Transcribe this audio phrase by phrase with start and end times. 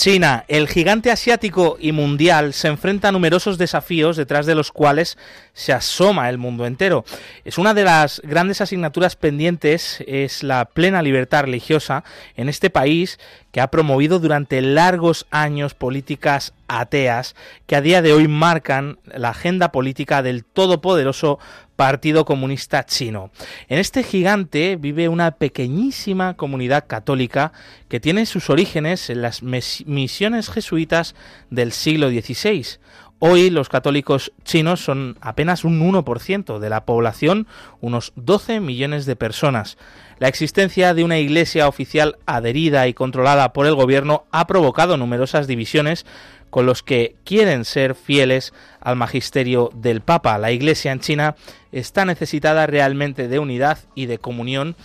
[0.00, 5.18] China, el gigante asiático y mundial, se enfrenta a numerosos desafíos detrás de los cuales
[5.52, 7.04] se asoma el mundo entero.
[7.44, 12.02] Es una de las grandes asignaturas pendientes, es la plena libertad religiosa
[12.34, 13.18] en este país
[13.52, 17.34] que ha promovido durante largos años políticas ateas
[17.66, 21.38] que a día de hoy marcan la agenda política del todopoderoso
[21.76, 23.30] Partido Comunista Chino.
[23.68, 27.52] En este gigante vive una pequeñísima comunidad católica
[27.88, 31.14] que tiene sus orígenes en las misiones jesuitas
[31.48, 32.78] del siglo XVI.
[33.18, 37.46] Hoy los católicos chinos son apenas un 1% de la población,
[37.80, 39.76] unos 12 millones de personas.
[40.20, 45.46] La existencia de una iglesia oficial adherida y controlada por el gobierno ha provocado numerosas
[45.46, 46.04] divisiones
[46.50, 50.36] con los que quieren ser fieles al magisterio del Papa.
[50.36, 51.36] La Iglesia en China
[51.72, 54.76] está necesitada realmente de unidad y de comunión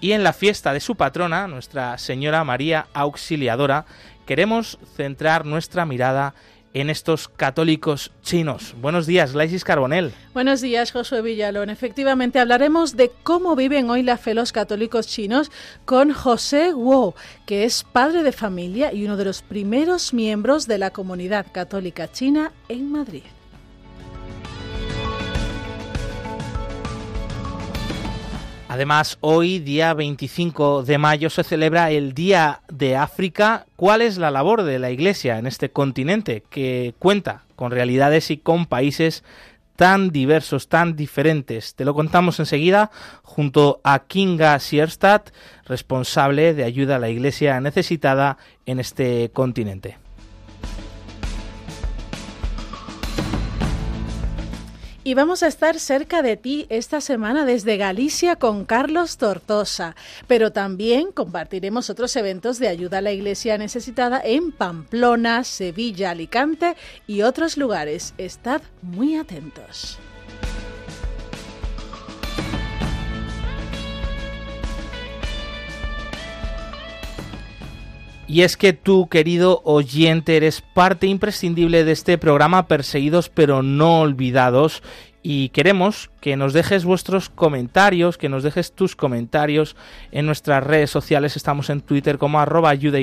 [0.00, 3.86] y en la fiesta de su patrona, Nuestra Señora María Auxiliadora,
[4.26, 8.74] queremos centrar nuestra mirada en estos católicos chinos.
[8.80, 10.12] Buenos días, Laisis Carbonel.
[10.34, 11.70] Buenos días, Josué Villalón.
[11.70, 15.50] Efectivamente, hablaremos de cómo viven hoy la fe los católicos chinos
[15.84, 17.14] con José Wu,
[17.46, 22.10] que es padre de familia y uno de los primeros miembros de la comunidad católica
[22.10, 23.22] china en Madrid.
[28.74, 33.66] Además, hoy, día 25 de mayo, se celebra el Día de África.
[33.76, 38.36] ¿Cuál es la labor de la Iglesia en este continente que cuenta con realidades y
[38.36, 39.22] con países
[39.76, 41.76] tan diversos, tan diferentes?
[41.76, 42.90] Te lo contamos enseguida
[43.22, 45.30] junto a Kinga Sierstadt,
[45.66, 49.98] responsable de ayuda a la Iglesia necesitada en este continente.
[55.06, 60.50] Y vamos a estar cerca de ti esta semana desde Galicia con Carlos Tortosa, pero
[60.50, 66.74] también compartiremos otros eventos de ayuda a la iglesia necesitada en Pamplona, Sevilla, Alicante
[67.06, 68.14] y otros lugares.
[68.16, 69.98] Estad muy atentos.
[78.34, 84.00] Y es que tú, querido oyente, eres parte imprescindible de este programa Perseguidos pero no
[84.00, 84.82] olvidados
[85.22, 89.76] y queremos que nos dejes vuestros comentarios, que nos dejes tus comentarios
[90.10, 91.36] en nuestras redes sociales.
[91.36, 92.98] Estamos en Twitter como arroba ayuda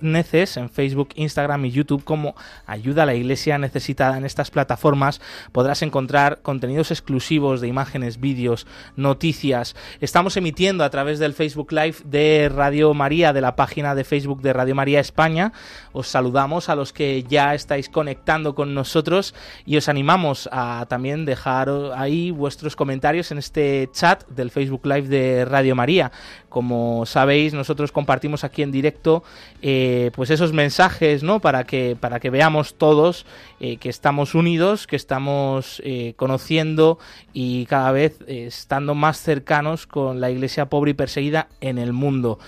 [0.00, 2.34] neces, en Facebook, Instagram y YouTube como
[2.64, 4.16] ayuda a la iglesia necesitada.
[4.16, 5.20] En estas plataformas
[5.52, 8.66] podrás encontrar contenidos exclusivos de imágenes, vídeos,
[8.96, 9.76] noticias.
[10.00, 14.40] Estamos emitiendo a través del Facebook Live de Radio María, de la página de Facebook
[14.40, 15.52] de Radio María España.
[15.92, 19.34] Os saludamos a los que ya estáis conectando con nosotros
[19.66, 22.45] y os animamos a también dejar ahí vuestros
[22.76, 26.12] comentarios en este chat del Facebook Live de Radio María.
[26.48, 29.24] Como sabéis, nosotros compartimos aquí en directo
[29.62, 31.40] eh, pues esos mensajes, ¿no?
[31.40, 33.26] Para que, para que veamos todos
[33.58, 36.98] eh, que estamos unidos, que estamos eh, conociendo
[37.32, 42.38] y cada vez estando más cercanos con la iglesia pobre y perseguida en el mundo.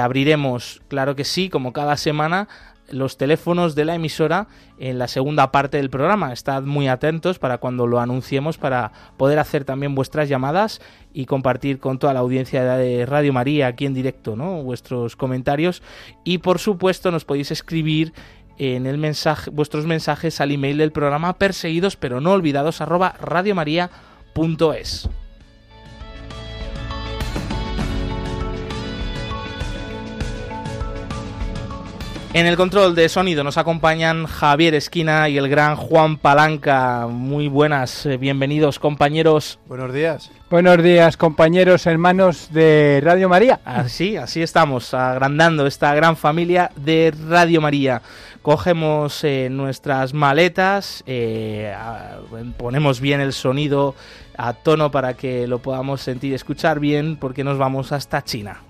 [0.00, 2.48] abriremos, claro que sí, como cada semana,
[2.90, 4.48] los teléfonos de la emisora
[4.78, 6.32] en la segunda parte del programa.
[6.32, 10.80] Estad muy atentos para cuando lo anunciemos para poder hacer también vuestras llamadas
[11.12, 14.62] y compartir con toda la audiencia de Radio María aquí en directo, ¿no?
[14.62, 15.82] Vuestros comentarios
[16.24, 18.12] y por supuesto nos podéis escribir
[18.58, 25.08] en el mensaje vuestros mensajes al email del programa perseguidos pero no olvidados arroba radiomaria.es.
[32.32, 37.06] En el control de sonido nos acompañan Javier Esquina y el gran Juan Palanca.
[37.08, 39.58] Muy buenas, eh, bienvenidos compañeros.
[39.66, 40.30] Buenos días.
[40.50, 43.60] Buenos días compañeros, hermanos de Radio María.
[43.64, 48.02] Así, así estamos, agrandando esta gran familia de Radio María.
[48.42, 51.74] Cogemos eh, nuestras maletas, eh,
[52.58, 53.94] ponemos bien el sonido
[54.36, 58.65] a tono para que lo podamos sentir y escuchar bien porque nos vamos hasta China.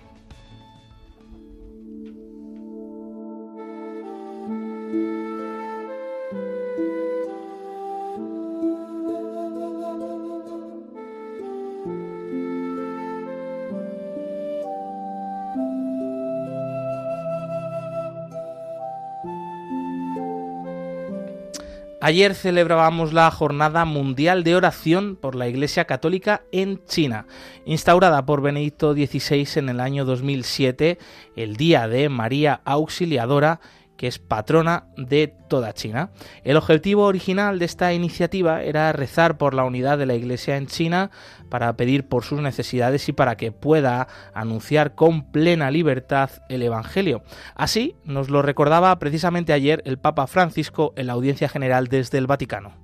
[22.06, 27.26] Ayer celebrábamos la Jornada Mundial de Oración por la Iglesia Católica en China,
[27.64, 30.98] instaurada por Benedicto XVI en el año 2007,
[31.34, 33.58] el Día de María Auxiliadora
[33.96, 36.10] que es patrona de toda China.
[36.44, 40.66] El objetivo original de esta iniciativa era rezar por la unidad de la Iglesia en
[40.66, 41.10] China,
[41.48, 47.22] para pedir por sus necesidades y para que pueda anunciar con plena libertad el Evangelio.
[47.54, 52.26] Así nos lo recordaba precisamente ayer el Papa Francisco en la audiencia general desde el
[52.26, 52.74] Vaticano.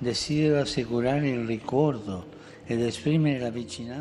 [0.00, 2.26] Deseo asegurar el recuerdo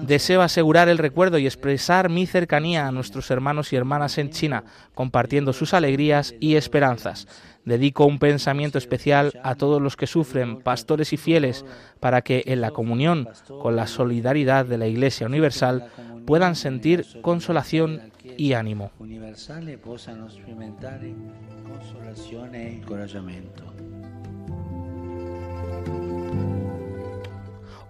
[0.07, 4.63] Deseo asegurar el recuerdo y expresar mi cercanía a nuestros hermanos y hermanas en China,
[4.94, 7.27] compartiendo sus alegrías y esperanzas.
[7.65, 11.65] Dedico un pensamiento especial a todos los que sufren, pastores y fieles,
[12.00, 15.89] para que en la comunión con la solidaridad de la Iglesia Universal
[16.25, 18.92] puedan sentir consolación y ánimo.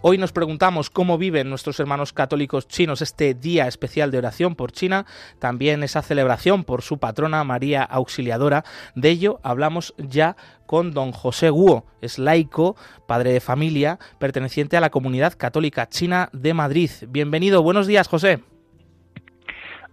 [0.05, 4.73] Hoy nos preguntamos cómo viven nuestros hermanos católicos chinos este día especial de oración por
[4.73, 5.05] China,
[5.39, 8.65] también esa celebración por su patrona María Auxiliadora.
[8.95, 10.35] De ello hablamos ya
[10.65, 12.75] con don José Guo, es laico,
[13.07, 16.89] padre de familia, perteneciente a la comunidad católica china de Madrid.
[17.07, 18.43] Bienvenido, buenos días, José.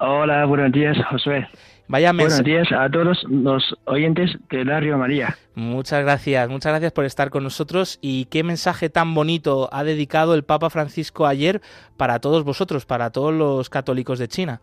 [0.01, 1.47] Hola, buenos días, José.
[1.90, 5.37] Vaya Buenos días a todos los oyentes de Radio María.
[5.56, 10.37] Muchas gracias, muchas gracias por estar con nosotros y qué mensaje tan bonito ha dedicado
[10.37, 11.60] el Papa Francisco ayer
[11.96, 14.60] para todos vosotros, para todos los católicos de China.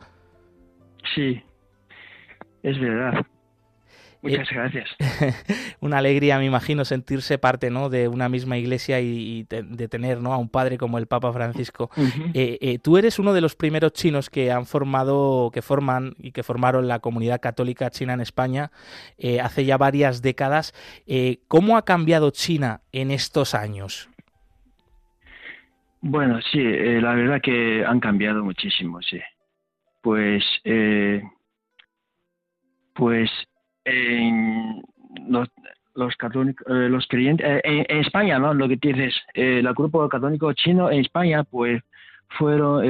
[1.15, 1.43] Sí,
[2.63, 3.25] es verdad.
[4.21, 4.89] Muchas gracias.
[5.79, 7.89] una alegría, me imagino, sentirse parte ¿no?
[7.89, 10.33] de una misma iglesia y, de tener ¿no?
[10.33, 11.89] a un padre como el Papa Francisco.
[12.33, 16.31] Eh, eh, tú eres uno de los primeros chinos que han formado, que forman y
[16.31, 18.71] que formaron la comunidad católica china en España
[19.17, 20.73] eh, hace ya varias décadas.
[21.47, 24.09] ¿Cómo ha cambiado China en estos años?
[26.01, 29.19] Bueno, sí, la verdad que han cambiado muchísimo, sí.
[30.01, 30.43] Pues,
[32.93, 33.29] pues
[33.87, 34.81] en
[35.27, 35.47] los,
[35.95, 38.53] los católicos, eh, los creyentes, eh, en, España, ¿no?
[38.53, 41.81] Lo que dices, eh, el grupo católico chino en España, pues
[42.37, 42.83] fueron,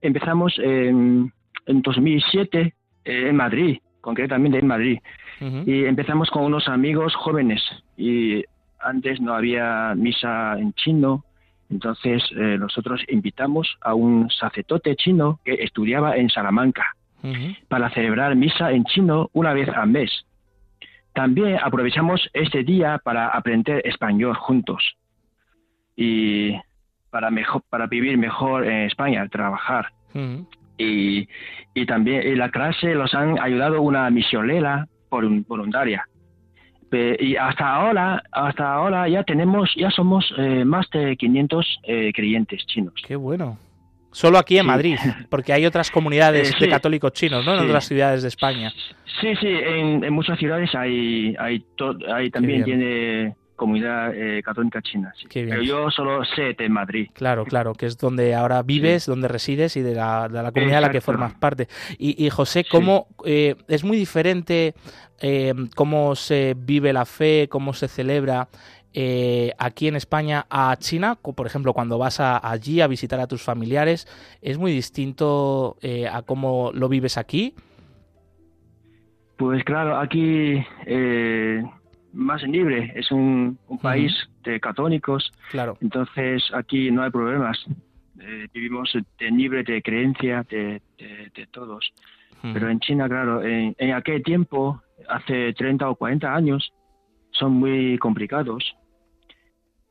[0.00, 1.32] empezamos en,
[1.66, 2.74] en 2007
[3.04, 4.98] en Madrid, concretamente en Madrid,
[5.40, 7.62] y empezamos con unos amigos jóvenes.
[7.96, 8.42] Y
[8.80, 11.24] antes no había misa en chino,
[11.70, 16.95] entonces nosotros invitamos a un sacerdote chino que estudiaba en Salamanca
[17.68, 20.10] para celebrar misa en chino una vez al mes.
[21.12, 24.96] También aprovechamos este día para aprender español juntos
[25.96, 26.52] y
[27.10, 29.86] para, mejor, para vivir mejor en España, trabajar.
[30.78, 31.26] y,
[31.74, 36.04] y, también en la clase los han ayudado una misionera voluntaria.
[37.18, 42.64] Y hasta ahora, hasta ahora ya tenemos, ya somos eh, más de 500 eh, creyentes
[42.66, 42.94] chinos.
[43.06, 43.58] Qué bueno.
[44.16, 44.96] Solo aquí en Madrid,
[45.28, 47.52] porque hay otras comunidades de católicos chinos, ¿no?
[47.52, 48.72] En otras ciudades de España.
[49.20, 51.62] Sí, sí, en, muchas ciudades hay, hay,
[52.08, 55.12] hay también tiene comunidad eh, católica china.
[55.30, 57.08] Pero yo solo sé de Madrid.
[57.12, 60.78] Claro, claro, que es donde ahora vives, donde resides y de la, de la comunidad
[60.78, 61.68] de la que formas parte.
[61.98, 64.74] Y, José, ¿cómo eh, es muy diferente
[65.20, 68.48] eh, cómo se vive la fe, cómo se celebra
[68.98, 73.42] eh, aquí en España a China, por ejemplo, cuando vas allí a visitar a tus
[73.42, 74.08] familiares,
[74.40, 77.52] ¿es muy distinto eh, a cómo lo vives aquí?
[79.36, 81.62] Pues claro, aquí eh,
[82.14, 85.76] más libre, es un, país de católicos, claro.
[85.82, 87.66] entonces aquí no hay problemas,
[88.54, 90.80] vivimos de libre de creencia de,
[91.50, 91.92] todos.
[92.40, 96.72] Pero en China, claro, en, en aquel tiempo, hace 30 o 40 años,
[97.32, 98.74] son muy complicados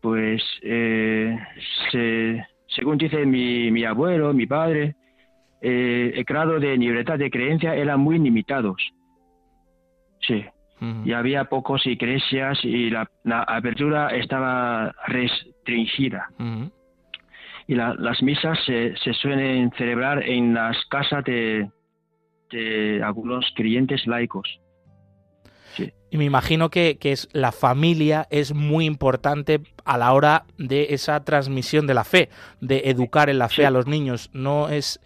[0.05, 1.35] pues eh,
[2.67, 4.93] según dice mi, abuelo, mi padre,
[5.59, 8.77] eh, el grado de libertad de creencia era muy limitados.
[10.21, 10.45] Sí.
[11.03, 13.09] Y había pocos iglesias y la,
[13.47, 16.29] apertura estaba restringida.
[17.65, 21.67] Y las misas se, suelen celebrar en las casas de,
[22.51, 24.59] de algunos creyentes laicos.
[26.15, 31.21] Y me imagino que, es la familia es muy importante a la hora de esa
[31.25, 32.29] transmisión de la fe,
[32.61, 34.29] de educar en la fe a los niños.
[34.31, 35.01] No es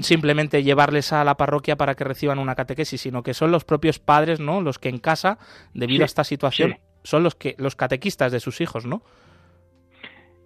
[0.00, 3.98] simplemente llevarles a la parroquia para que reciban una catequesis, sino que son los propios
[3.98, 4.62] padres, ¿no?
[4.62, 5.36] Los que en casa,
[5.74, 9.02] debido a esta situación, son los que los catequistas de sus hijos, ¿no?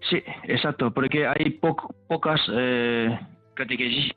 [0.09, 3.17] Sí, exacto, porque hay pocas eh,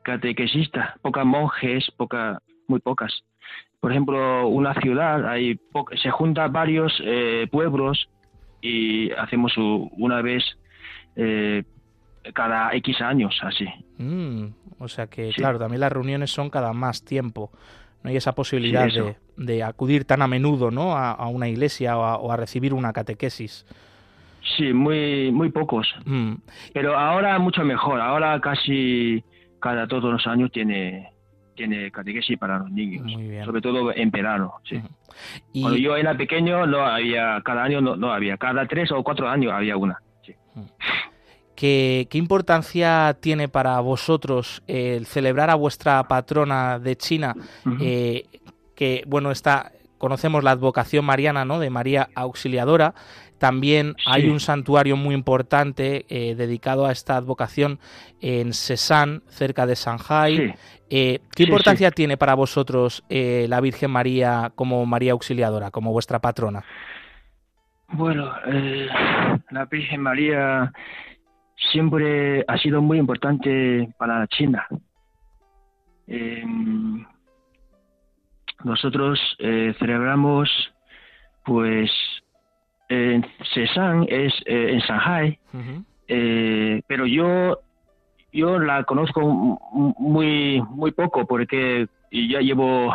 [0.02, 3.22] catequesistas, pocas monjes, poca muy pocas.
[3.82, 5.58] Por ejemplo, una ciudad, hay
[6.00, 8.08] se juntan varios eh, pueblos
[8.60, 10.44] y hacemos una vez
[11.16, 11.64] eh,
[12.32, 13.66] cada X años, así.
[13.98, 17.50] Mm, o sea que, claro, también las reuniones son cada más tiempo.
[18.04, 18.86] No hay esa posibilidad
[19.36, 20.96] de, acudir tan a menudo ¿no?
[20.96, 23.66] a, una iglesia o a, recibir una catequesis.
[24.56, 25.92] Sí, muy, muy pocos.
[26.04, 26.34] Mm.
[26.72, 28.00] Pero ahora mucho mejor.
[28.00, 29.24] Ahora casi
[29.58, 31.11] cada todos los años tiene
[31.54, 33.10] tiene catequesis para los niños,
[33.44, 34.54] sobre todo en verano.
[34.64, 34.80] Sí.
[35.60, 39.52] Cuando yo era pequeño no había, cada año no, había, cada tres o cuatro años
[39.52, 39.98] había una.
[41.54, 47.34] ¿Qué, importancia tiene para vosotros el celebrar a vuestra patrona de China?
[47.80, 48.24] Eh,
[48.74, 51.60] que, bueno, está, conocemos la advocación mariana, ¿no?
[51.60, 52.94] De María Auxiliadora.
[53.42, 57.80] También hay un santuario muy importante eh, dedicado a esta advocación
[58.20, 60.54] en Sesan, cerca de Shanghai.
[60.88, 66.20] Eh, ¿Qué importancia tiene para vosotros eh, la Virgen María como María Auxiliadora, como vuestra
[66.20, 66.62] patrona?
[67.88, 68.86] Bueno, eh,
[69.50, 70.72] la Virgen María
[71.72, 74.68] siempre ha sido muy importante para China.
[78.62, 79.18] nosotros
[79.80, 80.48] celebramos,
[81.44, 81.90] pues,
[82.92, 85.38] en Sesan, es en Shanghai,
[86.86, 87.58] pero yo
[88.32, 89.20] yo la conozco
[89.98, 92.94] muy muy poco porque ya llevo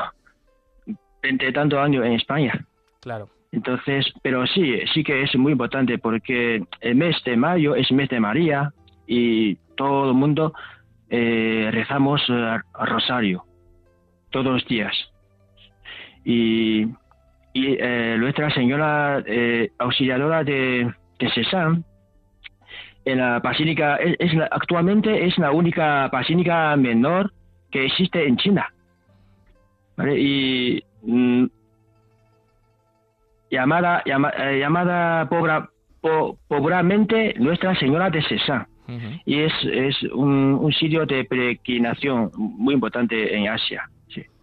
[1.21, 2.65] veinte tantos años en España.
[3.01, 3.29] Claro.
[3.51, 8.09] Entonces, pero sí, sí que es muy importante porque el mes de mayo es mes
[8.09, 8.73] de María
[9.07, 10.53] y todo el mundo
[11.09, 13.45] eh, rezamos a, rosario
[14.31, 14.93] todos los días.
[16.25, 16.87] Y,
[17.57, 21.75] y eh, nuestra Señora eh, Auxiliadora de, de César
[23.03, 27.31] en la basílica, es, actualmente es la única basílica menor
[27.71, 28.67] que existe en China.
[30.15, 31.45] Y mm,
[33.49, 35.27] llamada, eh, llamada
[36.47, 38.67] pobremente Nuestra Señora de César.
[39.25, 43.83] Y es, es un, un, sitio de peregrinación muy importante en Asia.
[43.87, 44.36] Mm.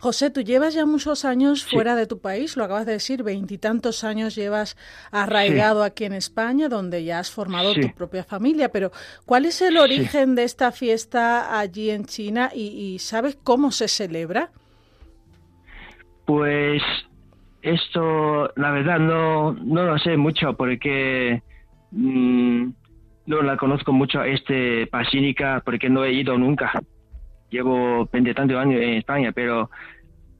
[0.00, 4.04] José, tú llevas ya muchos años fuera de tu país, lo acabas de decir, veintitantos
[4.04, 4.76] años llevas
[5.10, 8.90] arraigado aquí en España, donde ya has formado tu propia familia, pero
[9.24, 14.50] ¿cuál es el origen de esta fiesta allí en China y, sabes cómo se celebra?
[16.26, 16.82] Pues
[17.62, 21.42] esto, la verdad, no, no lo sé mucho porque
[21.90, 22.68] mm,
[23.26, 26.72] no la conozco mucho, este Basílica, porque no he ido nunca
[27.50, 29.70] llevo tantos años en España, pero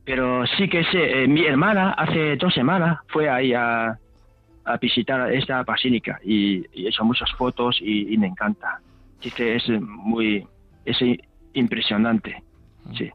[0.04, 3.98] pero sí que sé, eh, mi hermana hace dos semanas fue ahí a,
[4.64, 8.80] a visitar esta basílica y, he hecho muchas fotos y, me encanta.
[9.20, 10.46] que es muy
[10.86, 10.96] es
[11.52, 12.42] impresionante.
[12.96, 13.10] Sí.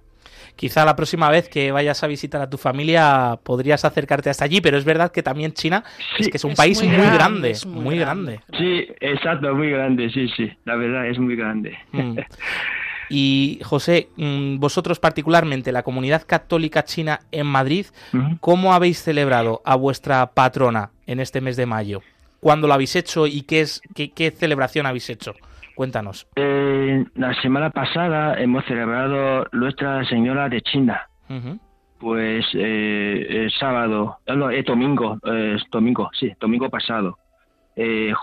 [0.56, 4.62] Quizá la próxima vez que vayas a visitar a tu familia podrías acercarte hasta allí,
[4.62, 5.84] pero es verdad que también China
[6.20, 8.40] es que es un país muy, grande, muy, grande.
[8.56, 11.76] Sí, exacto, muy grande, sí, sí, la verdad es muy grande.
[11.92, 12.20] Mm.
[13.10, 17.86] Y José, mm, vosotros particularmente, la comunidad católica china en Madrid,
[18.39, 22.01] ¿cómo habéis celebrado a vuestra patrona en este mes de mayo?
[22.39, 25.33] ¿Cuándo lo habéis hecho y qué, es, qué, celebración habéis hecho?
[25.75, 26.27] Cuéntanos.
[26.36, 31.07] Eh, la semana pasada hemos celebrado Nuestra Señora de China.
[32.00, 35.17] Pues eh, sábado, eh, no, es domingo,
[35.72, 37.17] domingo, sí, domingo pasado.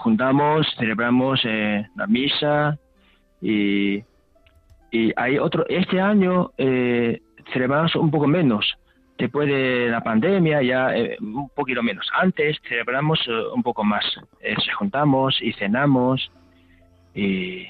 [0.03, 2.79] juntamos, celebramos la misa
[3.41, 4.03] y
[4.91, 7.21] y hay otro, este año eh,
[7.53, 8.77] celebramos un poco menos.
[9.19, 12.09] Después de la pandemia, ya eh, un poquito menos.
[12.15, 14.05] Antes celebramos eh, un poco más.
[14.41, 16.33] Eh, se juntamos y cenamos
[17.15, 17.67] y,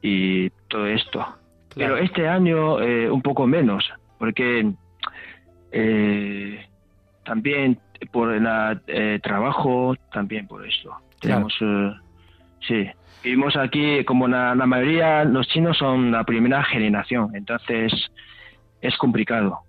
[0.00, 1.26] y todo esto.
[1.74, 4.72] Pero este año un poco menos, porque
[7.24, 7.78] también
[8.10, 10.96] por el trabajo, también por esto.
[11.20, 11.54] Tenemos,
[12.66, 12.88] sí,
[13.22, 17.92] Vivimos aquí, como la, mayoría, los chinos son la primera generación, entonces
[18.80, 19.60] es complicado.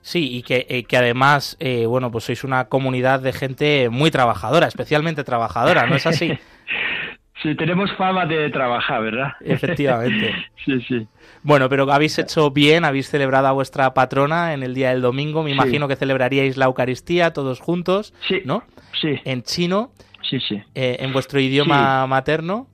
[0.00, 4.10] Sí, y que, eh, que además, eh, bueno, pues sois una comunidad de gente muy
[4.10, 6.32] trabajadora, especialmente trabajadora, ¿no es así?
[7.42, 9.32] sí, tenemos fama de trabajar, ¿verdad?
[9.40, 10.34] Efectivamente.
[10.64, 11.06] sí, sí.
[11.42, 15.42] Bueno, pero habéis hecho bien, habéis celebrado a vuestra patrona en el día del domingo.
[15.42, 18.62] Me imagino que celebraríais la Eucaristía todos juntos, sí, ¿no?
[19.00, 19.20] Sí.
[19.24, 19.92] En chino
[20.28, 20.62] sí, sí.
[20.74, 22.68] Eh, ¿En vuestro idioma materno?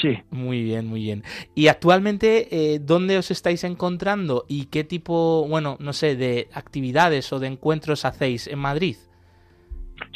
[0.00, 0.18] Sí.
[0.30, 1.22] Muy bien, muy bien.
[1.54, 7.32] ¿Y actualmente eh, dónde os estáis encontrando y qué tipo, bueno, no sé, de actividades
[7.32, 8.96] o de encuentros hacéis en Madrid?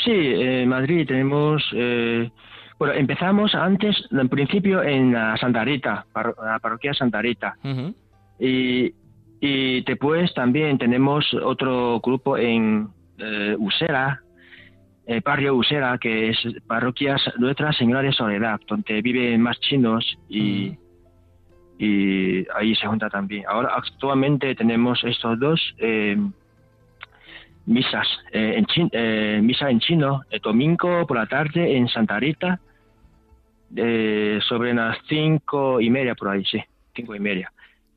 [0.05, 1.63] Sí, en Madrid tenemos...
[1.75, 2.31] Eh,
[2.79, 7.57] bueno, empezamos antes, en principio, en la Santa Rita, la parroquia Santa Rita.
[8.39, 8.95] Y
[9.43, 12.89] Y después también tenemos otro grupo en
[13.19, 14.21] eh, Usera,
[15.11, 16.39] el barrio Usera, que es
[16.69, 20.77] parroquia Nuestra Señora de Soledad, donde viven más chinos y,
[21.79, 23.45] y ahí se junta también.
[23.49, 26.17] Ahora actualmente tenemos estos dos eh,
[27.67, 32.21] misas, eh, en chin- eh, misa en chino, el domingo por la tarde en Santa
[32.21, 32.61] Rita,
[33.75, 36.63] eh, sobre las cinco y media por ahí, sí,
[36.95, 37.53] cinco y media.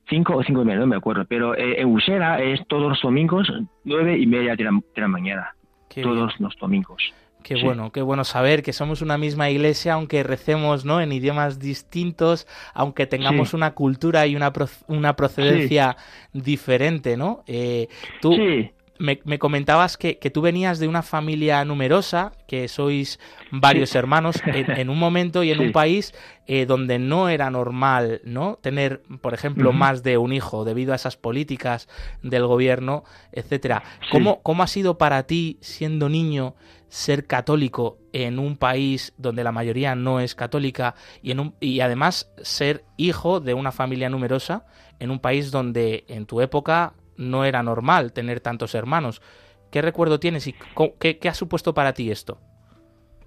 [0.10, 3.02] Cinco o cinco y media, no me acuerdo, pero eh, en Usera es todos los
[3.02, 3.54] domingos,
[3.84, 5.56] nueve y media de la, de la mañana,
[5.94, 6.16] Qué bien.
[6.16, 7.02] todos los domingos.
[7.44, 7.64] Qué Sí.
[7.64, 11.02] bueno, qué bueno saber que somos una misma iglesia, aunque recemos ¿no?
[11.02, 13.56] en idiomas distintos, aunque tengamos Sí.
[13.58, 15.98] una cultura y una, proc- una procedencia
[16.32, 17.44] diferente, ¿no?
[17.48, 17.88] Eh,
[18.22, 18.72] tú Sí,
[19.04, 23.20] me, me comentabas que, que tú venías de una familia numerosa, que sois
[23.52, 23.98] varios Sí.
[23.98, 25.64] hermanos, en, en un momento y en Sí.
[25.66, 26.14] un país
[26.48, 28.60] eh, donde no era normal, ¿no?
[28.62, 31.90] Tener, por ejemplo, más de un hijo debido a esas políticas
[32.22, 33.84] del gobierno, etcétera.
[34.00, 34.08] Sí.
[34.10, 36.56] ¿Cómo, ¿Cómo ha sido para ti, siendo niño,
[36.88, 41.82] ser católico en un país donde la mayoría no es católica y, en un, y
[41.82, 44.66] además ser hijo de una familia numerosa
[45.00, 46.94] en un país donde en tu época
[47.24, 49.22] no era normal tener tantos hermanos?
[49.72, 50.56] ¿Qué recuerdo tienes y
[51.00, 52.40] qué, qué ha supuesto para ti esto?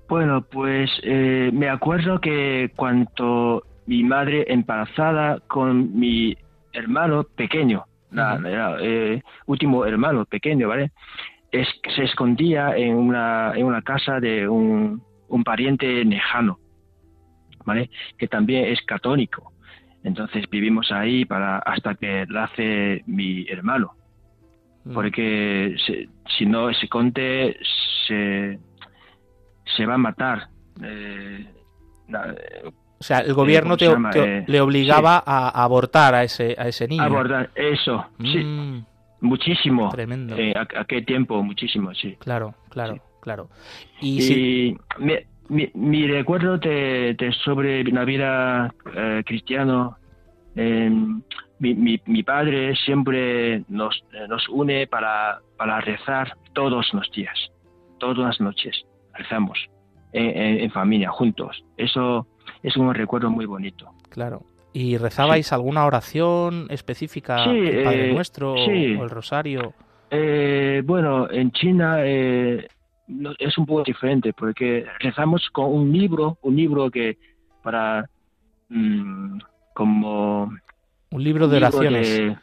[0.09, 6.37] Bueno, pues eh, me acuerdo que cuando mi madre embarazada con mi
[6.73, 8.43] hermano pequeño, la- Ujú.
[8.45, 10.93] la- eh, último hermano pequeño, ¿vale?
[11.51, 16.59] Es, se escondía en una, en una casa de un, un pariente lejano,
[17.65, 17.91] ¿vale?
[18.19, 19.53] Que también es católico.
[20.07, 23.93] Entonces vivimos ahí para hasta que nace mi hermano
[24.85, 26.09] Mm, porque se-
[26.39, 27.57] si no se conte
[28.07, 28.57] se,
[29.77, 30.47] se va a matar.
[30.81, 31.45] Eh,
[33.01, 34.11] O sea, el gobierno ¿cómo te, se llama?
[34.13, 37.03] te- Eh, le obligaba a, a abortar a ese, a ese niño.
[37.03, 38.85] abordar eso, sí, Mm,
[39.23, 39.91] muchísimo.
[39.91, 40.37] tremendo.
[40.39, 41.43] Eh, a, a qué tiempo?
[41.43, 42.17] Muchísimo, sí.
[42.21, 43.01] Claro, claro, Sí.
[43.23, 43.49] claro.
[44.01, 45.15] Y, si- mi,
[45.49, 49.97] mi, mi recuerdo de, de sobre la vida eh, cristiano,
[50.57, 50.91] eh,
[51.59, 57.39] mi, mi, mi padre siempre nos, eh, nos une para, para rezar todos los días,
[57.99, 59.59] todas las noches, rezamos
[60.13, 61.63] en, en- en familia, juntos.
[61.77, 62.27] Eso
[62.63, 63.91] es un recuerdo muy bonito.
[64.11, 64.43] claro.
[64.73, 68.95] ¿Y rezabais alguna oración específica, Sí, el Padre eh, Nuestro sí.
[68.97, 69.73] o el Rosario?
[70.11, 72.69] Eh, bueno, en China eh,
[73.39, 77.17] es un poco diferente porque rezamos con un libro, un libro que
[77.63, 78.05] para
[78.69, 79.39] mm,
[79.77, 80.45] como
[81.11, 82.09] Un libro de un libro oraciones.
[82.09, 82.37] de-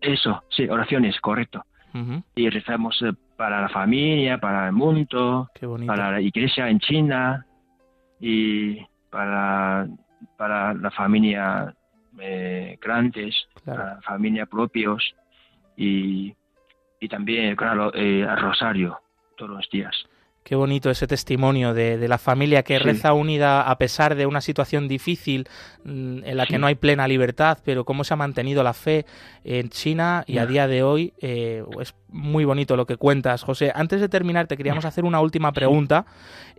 [0.00, 1.64] eso, sí, oraciones, correcto.
[1.94, 5.48] Ujú, Y rezamos eh, para la familia, para el mundo,
[5.86, 7.46] para la iglesia en China
[8.20, 8.78] y
[9.10, 9.86] para,
[10.36, 11.72] para la familia
[12.18, 13.78] eh, grandes, Claro.
[13.80, 15.14] para la familia propios
[15.76, 16.34] y,
[17.00, 18.98] y también, claro, eh, al rosario
[19.36, 19.94] todos los días.
[20.46, 22.84] Qué bonito ese testimonio de, de la familia que Sí.
[22.84, 25.48] reza unida a pesar de una situación difícil
[25.82, 26.58] mm, en la que Sí.
[26.60, 29.06] no hay plena libertad, pero cómo se ha mantenido la fe
[29.42, 33.72] en China y a día de hoy eh, es muy bonito lo que cuentas, José.
[33.74, 36.06] Antes de terminar, te queríamos hacer una última pregunta.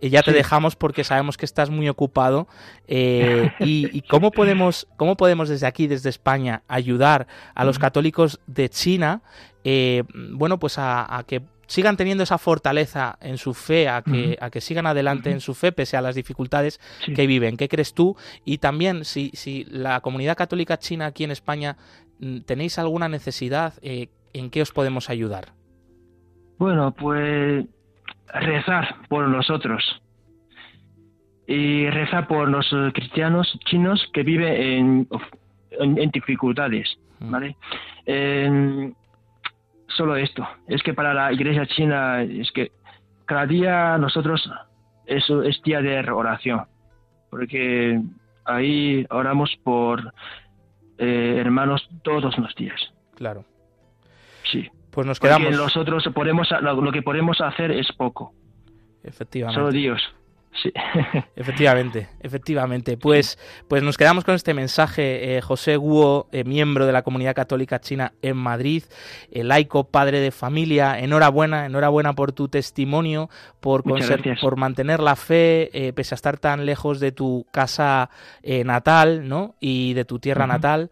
[0.02, 2.46] y ya te dejamos porque sabemos que estás muy ocupado.
[2.88, 8.38] eh, y, y cómo podemos, cómo podemos desde aquí, desde España, ayudar a los católicos
[8.46, 9.22] de China,
[9.64, 10.02] eh,
[10.34, 14.50] bueno, pues a, a que sigan teniendo esa fortaleza en su fe, a que, a
[14.50, 17.14] que sigan adelante en su fe pese a las dificultades Sí.
[17.14, 17.56] que viven.
[17.56, 18.16] ¿Qué crees tú?
[18.44, 21.76] Y también, si, si la comunidad católica china aquí en España
[22.18, 25.52] mm, tenéis alguna necesidad, eh, ¿en qué os podemos ayudar?
[26.58, 27.64] Bueno, pues
[28.34, 29.82] rezar por nosotros
[31.46, 35.08] y rezar por los eh, cristianos chinos que viven en,
[35.70, 36.98] en- en dificultades.
[37.20, 37.56] ¿vale?
[39.98, 42.72] Solo esto, es que para la iglesia china es que
[43.26, 44.50] cada día nosotros
[45.04, 46.62] eso es día de oración,
[47.28, 48.00] porque
[48.46, 50.14] ahí oramos por
[50.96, 52.80] eh, hermanos todos los días,
[53.14, 53.44] Claro.
[54.50, 54.66] sí.
[54.90, 55.56] Pues nos Porque quedamos.
[55.56, 58.32] nosotros podemos, lo, lo que podemos hacer es poco.
[59.04, 59.60] Efectivamente.
[59.60, 60.02] Solo Dios.
[60.62, 60.72] Sí.
[61.36, 62.96] Efectivamente, efectivamente.
[62.96, 65.36] Pues, pues nos quedamos con este mensaje.
[65.36, 68.82] Eh, José Guo, eh, miembro de la comunidad católica china en Madrid,
[69.30, 73.84] eh, laico, padre de familia, enhorabuena, enhorabuena por tu testimonio, por,
[74.40, 78.10] por mantener la fe, eh, pese a estar tan lejos de tu casa
[78.64, 79.54] natal, ¿no?
[79.60, 80.90] Y de tu tierra natal,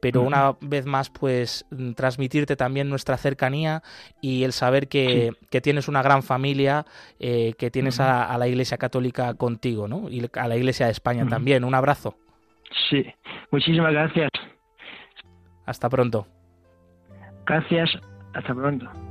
[0.00, 3.82] pero una vez más, pues mm, transmitirte también nuestra cercanía
[4.20, 6.86] y el saber que, que tienes una gran familia,
[7.18, 8.87] que tienes a, a la Iglesia Católica
[9.34, 10.08] contigo, ¿no?
[10.08, 11.64] Y a la Iglesia de España también.
[11.64, 12.16] Un abrazo.
[12.90, 13.04] sí.
[13.50, 14.30] Muchísimas gracias.
[15.64, 16.26] Hasta pronto.
[17.46, 17.90] Gracias,
[18.34, 19.07] hasta pronto.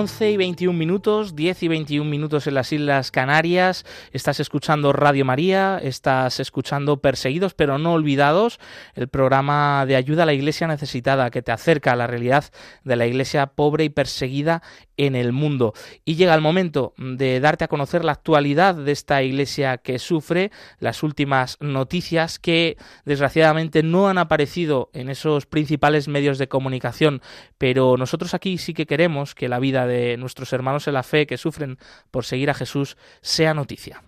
[0.00, 3.84] 11 y 21 minutos, 10 y 21 minutos en las Islas Canarias.
[4.12, 8.60] Estás escuchando Radio María, estás escuchando Perseguidos pero no olvidados,
[8.94, 12.46] el programa de ayuda a la iglesia necesitada que te acerca a la realidad
[12.82, 14.62] de la iglesia pobre y perseguida
[15.06, 15.72] en el mundo.
[16.04, 20.50] Y llega el momento de darte a conocer la actualidad de esta iglesia que sufre,
[20.78, 27.22] las últimas noticias que desgraciadamente no han aparecido en esos principales medios de comunicación,
[27.56, 31.26] pero nosotros aquí sí que queremos que la vida de nuestros hermanos en la fe
[31.26, 31.78] que sufren
[32.10, 34.02] por seguir a Jesús sea noticia.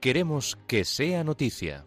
[0.00, 1.84] Queremos que sea noticia.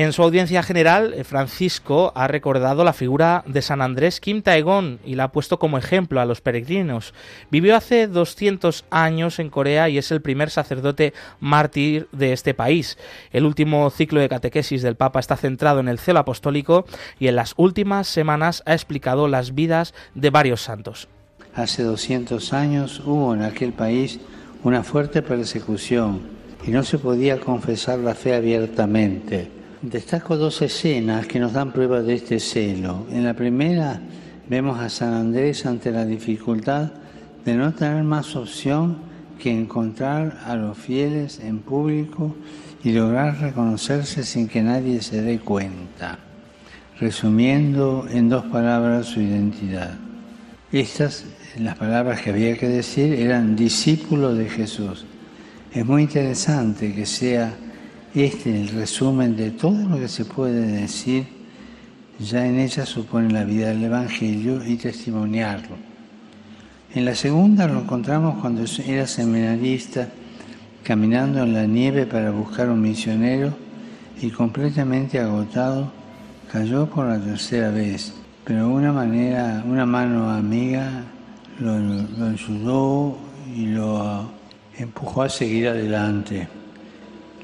[0.00, 4.98] En su audiencia general, eh, Francisco ha recordado la figura de San Andrés Kim Taegong
[5.04, 7.12] y la ha puesto como ejemplo a los peregrinos.
[7.50, 12.96] Vivió hace 200 años en Corea y es el primer sacerdote mártir de este país.
[13.30, 16.86] El último ciclo de catequesis del Papa está centrado en el celo apostólico
[17.18, 21.08] y en las últimas semanas ha explicado las vidas de varios santos.
[21.54, 24.18] Hace 200 años hubo en aquel país
[24.64, 26.22] una fuerte persecución
[26.66, 32.02] y no se podía confesar la fe abiertamente Destaco dos escenas que nos dan prueba
[32.02, 33.06] de este celo.
[33.10, 33.98] En la primera
[34.46, 36.92] vemos a San Andrés ante la dificultad
[37.46, 38.98] de no tener más opción
[39.38, 42.36] que encontrar a los fieles en público
[42.84, 46.18] y lograr reconocerse sin que nadie se dé cuenta,
[46.98, 49.94] resumiendo en dos palabras su identidad.
[50.72, 51.24] Estas,
[51.58, 55.06] las palabras que había que decir, eran discípulo de Jesús.
[55.72, 57.56] Es muy interesante que sea
[58.14, 61.26] este es el resumen de todo lo que se puede decir,
[62.18, 65.76] ya en ella supone la vida del Evangelio y testimoniarlo.
[66.92, 70.08] En la segunda lo encontramos cuando era seminarista,
[70.82, 73.54] caminando en la nieve para buscar un misionero
[74.20, 75.92] y completamente agotado,
[76.50, 78.12] cayó por la tercera vez,
[78.44, 81.04] pero una manera, una mano amiga
[81.60, 83.18] lo, lo ayudó
[83.54, 84.28] y lo
[84.76, 86.59] empujó a seguir adelante.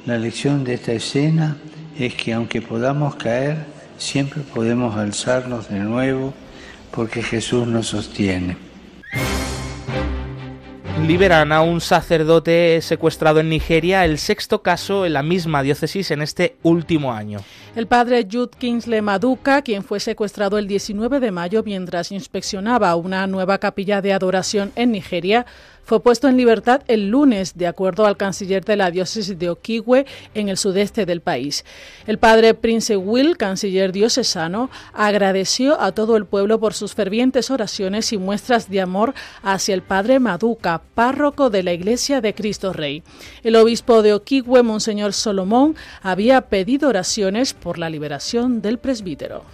[0.07, 1.57] La lección de esta escena
[1.99, 3.57] es que aunque podamos caer,
[3.99, 6.33] siempre podemos alzarnos de nuevo
[6.93, 8.57] porque Jesús nos sostiene.
[11.05, 16.23] Liberan a un sacerdote secuestrado en Nigeria, el sexto caso en la misma diócesis en
[16.23, 17.41] este último año.
[17.75, 23.27] El padre Jude Kingsley Maduka, quien fue secuestrado el 19 de mayo mientras inspeccionaba una
[23.27, 25.47] nueva capilla de adoración en Nigeria,
[25.87, 30.05] fue puesto en libertad el lunes, de acuerdo al canciller de la diócesis de Okigwe,
[30.35, 31.65] en el sudeste del país.
[32.09, 38.13] El padre Prince Will, canciller diocesano, agradeció a todo el pueblo por sus fervientes oraciones
[38.13, 43.05] y muestras de amor hacia el padre Maduca, párroco de la Iglesia de Cristo Rey.
[43.45, 49.45] El obispo de Okigwe, Monseñor Solomón, había pedido oraciones por la liberación del presbítero.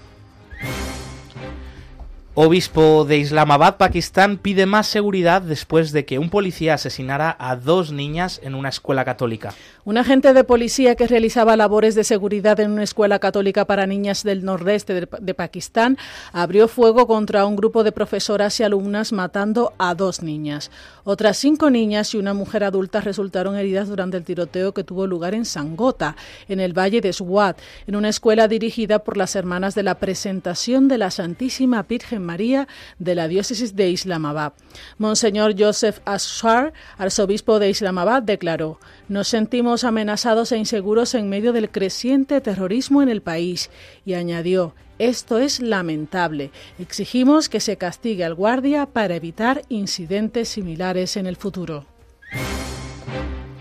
[2.34, 7.92] Obispo de Islamabad, Pakistán, pide más seguridad después de que un policía asesinara a dos
[7.92, 9.52] niñas en una escuela católica.
[9.84, 14.22] Un agente de policía que realizaba labores de seguridad en una escuela católica para niñas
[14.22, 15.98] del nordeste de, Pakistán
[16.32, 20.70] abrió fuego contra un grupo de profesoras y alumnas matando a dos niñas.
[21.02, 25.34] Otras cinco niñas y una mujer adulta resultaron heridas durante el tiroteo que tuvo lugar
[25.34, 26.14] en Sangota,
[26.48, 30.86] en el valle de Swat, en una escuela dirigida por las hermanas de la Presentación
[30.86, 32.68] de la Santísima Virgen María
[33.00, 34.52] de la diócesis de Islamabad.
[34.98, 41.70] Monseñor Joseph Ashar, arzobispo de Islamabad, declaró: Nos sentimos amenazados e inseguros en medio del
[41.70, 43.70] creciente terrorismo en el país
[44.04, 46.50] y añadió, esto es lamentable.
[46.78, 51.86] Exigimos que se castigue al guardia para evitar incidentes similares en el futuro.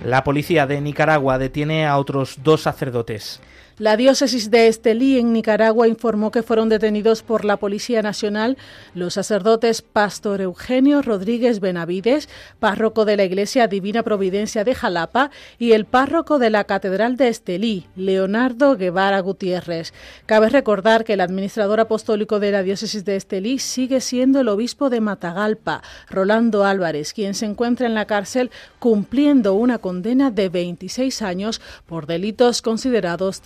[0.06, 3.40] La policía de Nicaragua detiene a otros dos sacerdotes.
[3.82, 8.56] La diócesis de Estelí en Nicaragua informó que fueron detenidos por la Policía Nacional
[8.94, 15.72] los sacerdotes Pastor Eugenio Rodríguez Benavides, párroco de la Iglesia Divina Providencia de Jalapa, y
[15.72, 19.94] el párroco de la Catedral de Estelí, Leonardo Guevara Gutiérrez.
[20.28, 24.92] Cabe recordar que el administrador apostólico de la diócesis de Estelí sigue siendo el obispo
[24.92, 31.24] de Matagalpa, Rolando Álvarez, quien se encuentra en la cárcel cumpliendo una condena de 26
[31.24, 33.42] años por delitos considerados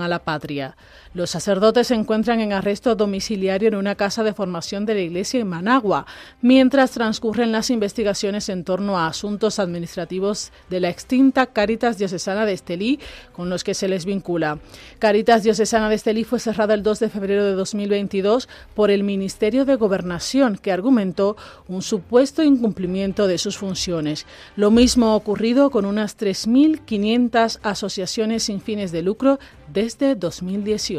[0.00, 0.76] a la patria.
[1.14, 5.40] Los sacerdotes se encuentran en arresto domiciliario en una casa de formación de la iglesia
[5.40, 6.06] en Managua,
[6.42, 12.52] mientras transcurren las investigaciones en torno a asuntos administrativos de la extinta Caritas Diocesana de
[12.52, 13.00] Estelí,
[13.32, 14.58] con los que se les vincula.
[14.98, 19.64] Caritas Diocesana de Estelí fue cerrada el 2 de febrero de 2022 por el Ministerio
[19.64, 21.36] de Gobernación, que argumentó
[21.68, 24.26] un supuesto incumplimiento de sus funciones.
[24.56, 29.38] Lo mismo ha ocurrido con unas 3.500 asociaciones sin fines de lucro
[29.72, 30.97] desde 2018.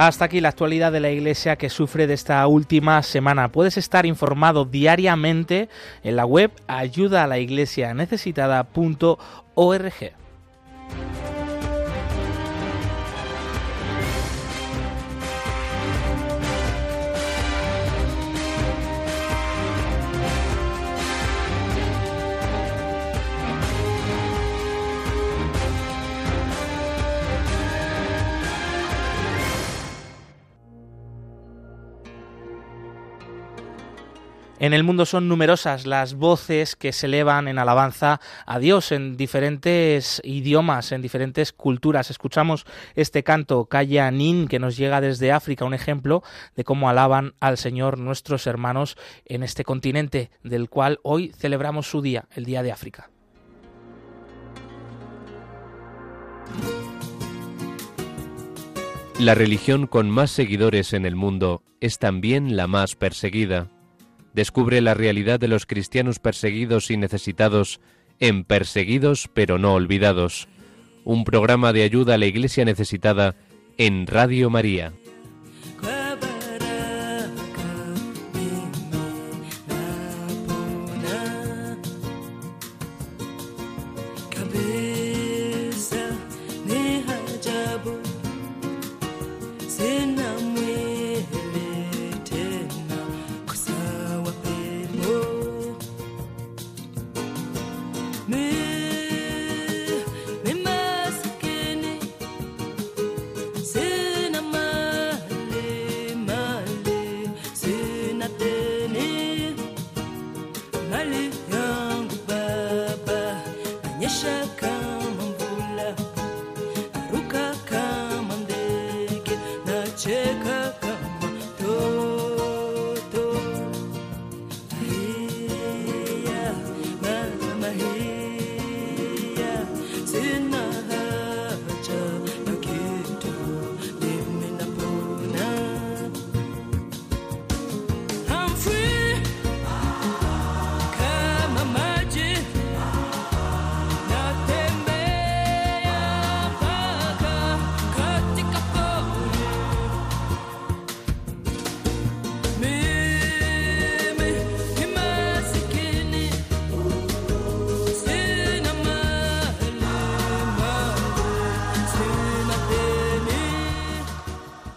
[0.00, 3.52] Hasta aquí la actualidad de la Iglesia que sufre de esta última semana.
[3.52, 5.68] Puedes estar informado diariamente
[6.02, 10.19] en la web ayuda a la iglesia necesitada.org.
[34.60, 39.16] En el mundo son numerosas las voces que se elevan en alabanza a Dios en
[39.16, 42.10] diferentes idiomas, en diferentes culturas.
[42.10, 46.22] Escuchamos este canto Kaya Nin que nos llega desde África, un ejemplo
[46.56, 52.02] de cómo alaban al Señor nuestros hermanos en este continente del cual hoy celebramos su
[52.02, 53.08] día, el Día de África.
[59.18, 63.70] La religión con más seguidores en el mundo es también la más perseguida
[64.34, 67.80] descubre la realidad de los cristianos perseguidos y necesitados
[68.18, 70.48] en Perseguidos pero no olvidados,
[71.04, 73.34] un programa de ayuda a la Iglesia necesitada
[73.78, 74.92] en Radio María.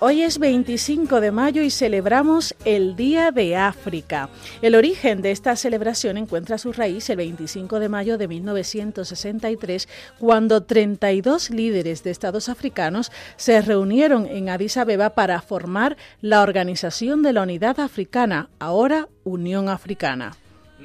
[0.05, 4.27] Hoy es 25 de mayo y celebramos el Día de África.
[4.61, 9.87] El origen de esta celebración encuentra su raíz el 25 de mayo de 1963,
[10.19, 17.23] cuando 32 líderes de estados africanos se reunieron en Addis Abeba para formar la Organización
[17.23, 20.33] de la Unidad Africana, ahora Unión Africana.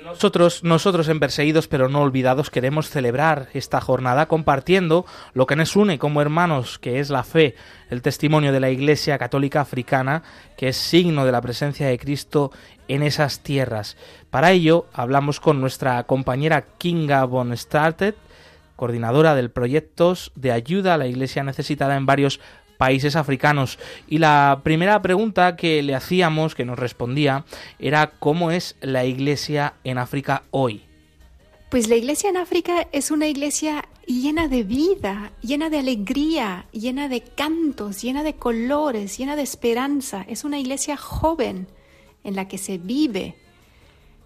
[0.04, 5.74] Nosotros, nosotros en Perseguidos pero no olvidados queremos celebrar esta jornada compartiendo lo que nos
[5.76, 7.56] une como hermanos, que es la fe,
[7.90, 10.22] el testimonio de la Iglesia Católica Africana,
[10.56, 12.52] que es signo de la presencia de Cristo
[12.86, 13.96] en esas tierras.
[14.30, 18.16] Para ello hablamos con nuestra compañera Kinga von Startet,
[18.76, 22.40] coordinadora del proyectos de ayuda a la Iglesia necesitada en varios
[22.78, 23.78] países africanos.
[24.06, 27.44] Y la primera pregunta que le hacíamos, que nos respondía,
[27.78, 30.84] era cómo es la iglesia en África hoy.
[31.68, 37.08] Pues la iglesia en África es una iglesia llena de vida, llena de alegría, llena
[37.08, 40.24] de cantos, llena de colores, llena de esperanza.
[40.28, 41.66] Es una iglesia joven,
[42.24, 43.34] en la que se vive.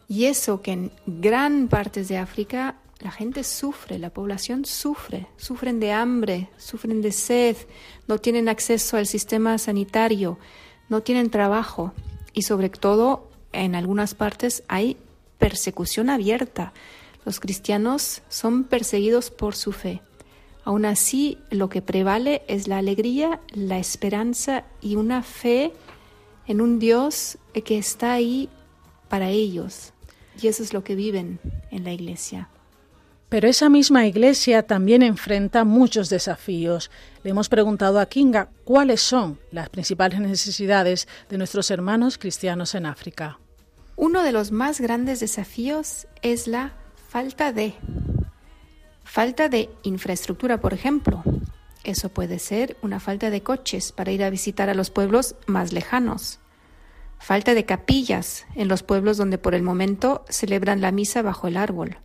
[0.08, 5.80] Y eso que en gran partes de África la gente sufre, la población sufre, sufren
[5.80, 7.56] de hambre, sufren de sed,
[8.06, 10.38] no tienen acceso al sistema sanitario,
[10.88, 11.92] no tienen trabajo
[12.32, 14.96] y sobre todo en algunas partes hay
[15.38, 16.72] persecución abierta.
[17.24, 20.00] Los cristianos son perseguidos por su fe.
[20.64, 25.72] Aún así, lo que prevale es la alegría, la esperanza y una fe
[26.46, 28.48] en un Dios que está ahí
[29.08, 29.92] para ellos.
[30.40, 31.40] Y eso es lo que viven
[31.72, 32.48] en la iglesia.
[33.32, 36.90] Pero esa misma iglesia también enfrenta muchos desafíos.
[37.24, 42.84] Le hemos preguntado a Kinga cuáles son las principales necesidades de nuestros hermanos cristianos en
[42.84, 43.38] África.
[43.96, 46.74] Uno de los más grandes desafíos es la
[47.08, 47.72] falta de
[49.02, 51.22] falta de infraestructura, por ejemplo.
[51.84, 55.72] Eso puede ser una falta de coches para ir a visitar a los pueblos más
[55.72, 56.38] lejanos.
[57.18, 61.56] Falta de capillas en los pueblos donde por el momento celebran la misa bajo el
[61.56, 61.96] árbol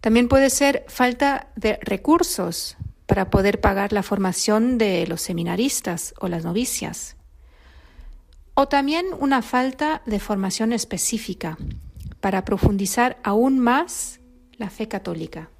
[0.00, 6.28] también puede ser falta de recursos para poder pagar la formación de los seminaristas o
[6.28, 7.16] las novicias.
[8.54, 11.58] O también una falta de formación específica
[12.20, 14.20] para profundizar aún más
[14.56, 15.50] la fe católica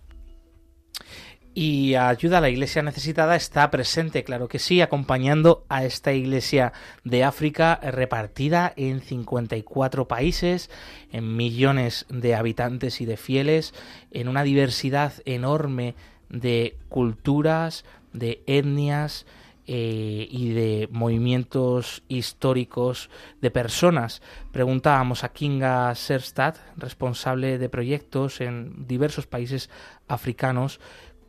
[1.54, 6.72] y ayuda a la iglesia necesitada está presente, claro que sí, acompañando a esta iglesia
[7.04, 10.70] de África repartida en 54 países,
[11.12, 13.74] en millones de habitantes y de fieles,
[14.10, 15.96] en una diversidad enorme
[16.28, 19.26] de culturas, de etnias,
[19.72, 23.08] eh, y de movimientos históricos
[23.40, 24.20] de personas.
[24.50, 29.70] Preguntábamos a Kinga Serstad, responsable de proyectos en diversos países
[30.08, 30.80] africanos,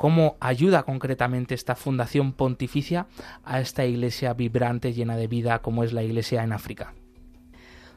[0.01, 3.05] cómo ayuda concretamente esta fundación pontificia
[3.43, 6.95] a esta iglesia vibrante, llena de vida, como es la iglesia en África.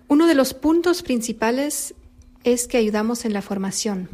[0.09, 1.95] Uno de los puntos principales
[2.43, 4.11] es que ayudamos en la formación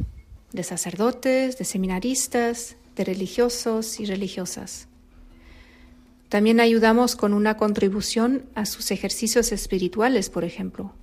[0.53, 4.87] de sacerdotes, de seminaristas, de religiosos y religiosas.
[6.29, 10.93] También ayudamos con una contribución a sus ejercicios espirituales, por ejemplo,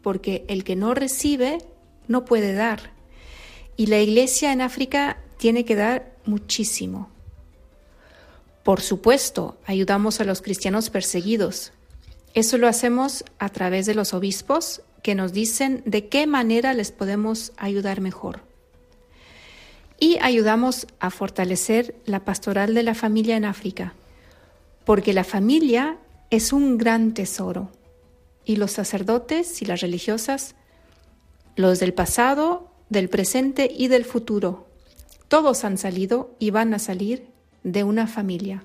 [0.00, 1.58] porque el que no recibe
[2.06, 2.92] no puede dar.
[3.76, 7.10] Y la iglesia en África tiene que dar muchísimo.
[8.62, 11.72] Por supuesto, ayudamos a los cristianos perseguidos.
[12.34, 16.90] Eso lo hacemos a través de los obispos que nos dicen de qué manera les
[16.90, 18.40] podemos ayudar mejor.
[20.00, 23.94] Y ayudamos a fortalecer la pastoral de la familia en África,
[24.84, 25.96] porque la familia
[26.30, 27.70] es un gran tesoro
[28.44, 30.54] y los sacerdotes y las religiosas,
[31.54, 34.65] los del pasado, del presente y del futuro,
[35.28, 37.28] todos han salido y van a salir
[37.62, 38.64] de una familia.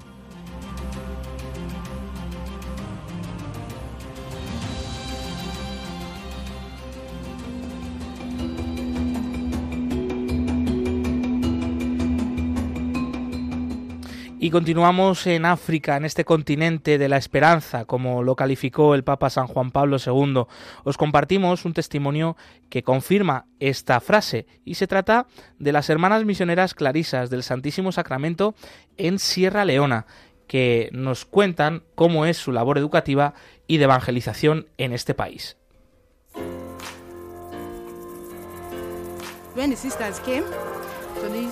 [14.51, 19.47] Continuamos en África, en este continente de la esperanza, como lo calificó el Papa San
[19.47, 20.43] Juan Pablo II.
[20.83, 22.35] Os compartimos un testimonio
[22.69, 25.25] que confirma esta frase y se trata
[25.57, 28.53] de las hermanas misioneras clarisas del Santísimo Sacramento
[28.97, 30.05] en Sierra Leona,
[30.47, 33.33] que nos cuentan cómo es su labor educativa
[33.67, 35.55] y de evangelización en este país.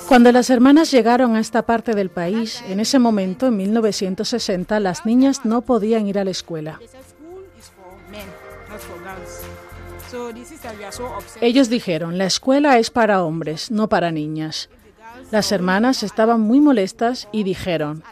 [0.07, 5.05] Cuando las hermanas llegaron a esta parte del país, en ese momento, en 1960, las
[5.05, 6.79] niñas no podían ir a la escuela.
[11.41, 14.69] Ellos dijeron, la escuela es para hombres, no para niñas.
[15.31, 18.03] Las hermanas estaban muy molestas y dijeron,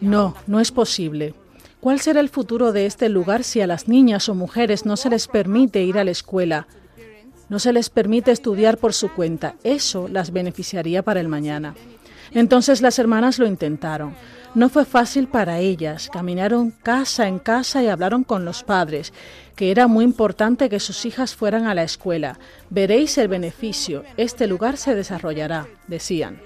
[0.00, 1.34] no, no es posible.
[1.80, 5.10] ¿Cuál será el futuro de este lugar si a las niñas o mujeres no se
[5.10, 6.66] les permite ir a la escuela?
[7.48, 9.54] No se les permite estudiar por su cuenta.
[9.64, 11.74] Eso las beneficiaría para el mañana.
[12.32, 14.14] Entonces las hermanas lo intentaron.
[14.54, 16.08] No fue fácil para ellas.
[16.12, 19.12] Caminaron casa en casa y hablaron con los padres,
[19.54, 22.38] que era muy importante que sus hijas fueran a la escuela.
[22.70, 24.02] Veréis el beneficio.
[24.16, 26.40] Este lugar se desarrollará, decían.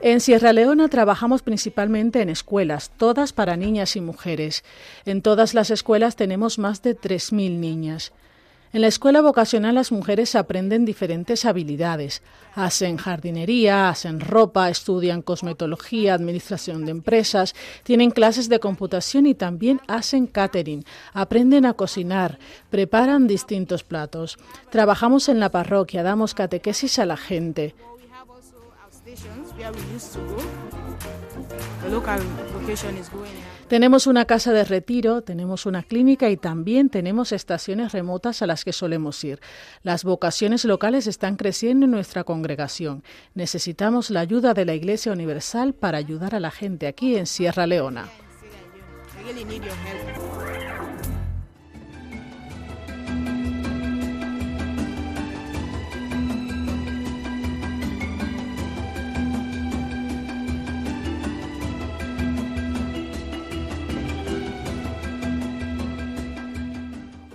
[0.00, 4.64] En Sierra Leona trabajamos principalmente en escuelas, todas para niñas y mujeres.
[5.04, 8.12] En todas las escuelas tenemos más de 3.000 niñas.
[8.72, 12.22] En la escuela vocacional las mujeres aprenden diferentes habilidades.
[12.54, 19.80] Hacen jardinería, hacen ropa, estudian cosmetología, administración de empresas, tienen clases de computación y también
[19.88, 20.84] hacen catering.
[21.12, 22.38] Aprenden a cocinar,
[22.70, 24.38] preparan distintos platos.
[24.70, 27.74] Trabajamos en la parroquia, damos catequesis a la gente.
[33.68, 38.64] Tenemos una casa de retiro, tenemos una clínica y también tenemos estaciones remotas a las
[38.64, 39.40] que solemos ir.
[39.82, 43.02] Las vocaciones locales están creciendo en nuestra congregación.
[43.34, 47.66] Necesitamos la ayuda de la Iglesia Universal para ayudar a la gente aquí en Sierra
[47.66, 48.08] Leona.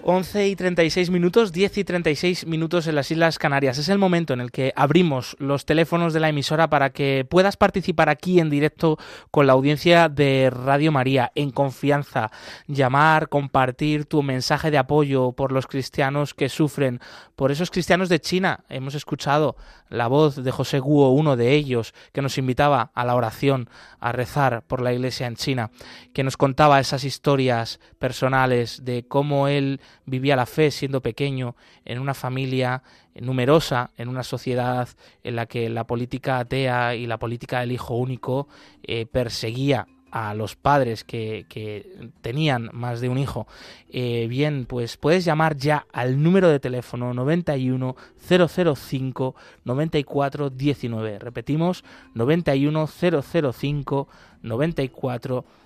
[0.08, 3.80] 11 y 36 minutos, 10 y 36 minutos en las Islas Canarias.
[3.80, 7.58] Es el momento en el que abrimos los teléfonos de la emisora para que puedas
[7.58, 8.99] participar aquí en directo
[9.32, 12.30] con la audiencia de Radio María, en confianza,
[12.68, 16.99] llamar, compartir tu mensaje de apoyo por los cristianos que sufren,
[17.36, 18.64] por esos cristianos de China.
[18.70, 19.56] Hemos escuchado
[19.89, 24.12] la voz de José Guo, uno de ellos, que nos invitaba a la oración, a
[24.12, 25.72] rezar por la iglesia en China,
[26.14, 31.99] que nos contaba esas historias personales de cómo él vivía la fe siendo pequeño en
[31.99, 32.83] una familia
[33.15, 34.89] numerosa, en una sociedad
[35.23, 38.47] en la que la política atea y la política del hijo único
[38.83, 41.45] eh, perseguía a los padres que,
[42.21, 43.47] tenían más de un hijo,
[43.89, 47.97] eh, bien, pues puedes llamar ya al número de teléfono 91
[48.29, 49.35] 005
[49.65, 51.19] 94 19.
[51.19, 51.83] Repetimos,
[52.13, 54.07] 91 005
[54.41, 55.64] 94 19.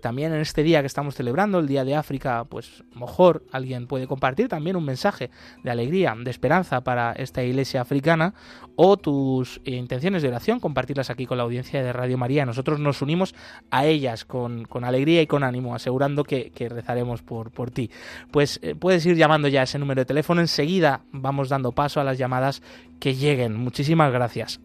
[0.00, 4.06] También en este día que estamos celebrando, el Día de África, pues mejor alguien puede
[4.06, 5.30] compartir también un mensaje
[5.62, 8.34] de alegría, de esperanza para esta iglesia africana
[8.76, 12.44] o tus intenciones de oración, compartirlas aquí con la audiencia de Radio María.
[12.44, 13.34] Nosotros nos unimos
[13.70, 17.90] a ellas con, alegría y con ánimo, asegurando que, rezaremos por, por ti.
[18.30, 20.40] Pues eh, puedes ir llamando ya ese número de teléfono.
[20.40, 22.62] Enseguida vamos dando paso a las llamadas
[22.98, 23.56] que lleguen.
[23.56, 24.60] Muchísimas gracias.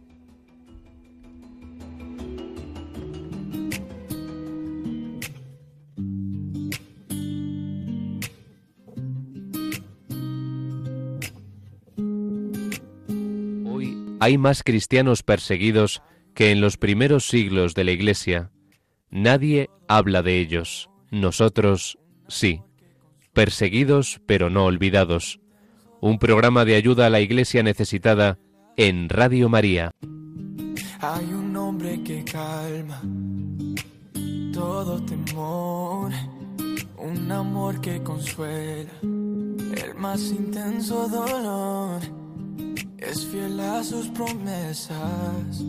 [14.19, 16.01] Hay más cristianos perseguidos
[16.33, 18.51] que en los primeros siglos de la Iglesia.
[19.09, 20.89] Nadie habla de ellos.
[21.11, 21.97] Nosotros
[22.27, 22.61] sí.
[23.33, 25.39] Perseguidos pero no olvidados.
[26.01, 28.37] Un programa de ayuda a la Iglesia necesitada
[28.77, 29.91] en Radio María.
[31.01, 33.01] Hay un hombre que calma
[34.53, 36.11] todo temor,
[36.97, 42.01] un amor que consuela el más intenso dolor
[42.97, 45.63] es fiel a sus promesas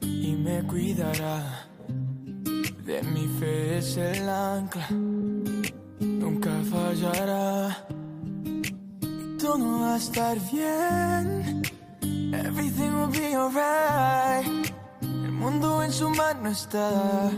[0.00, 1.68] y me cuidará.
[2.84, 4.88] De mi fe es el ancla,
[6.00, 7.86] nunca fallará.
[9.38, 11.62] Todo va a estar bien,
[12.32, 14.72] everything will be alright.
[15.02, 17.30] El mundo en su mano está,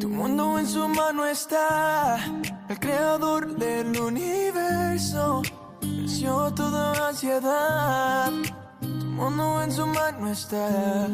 [0.00, 2.18] tu mundo en su mano está.
[2.68, 5.42] El creador del universo
[6.06, 8.30] venció toda ansiedad
[9.16, 11.08] mundo en su mano está.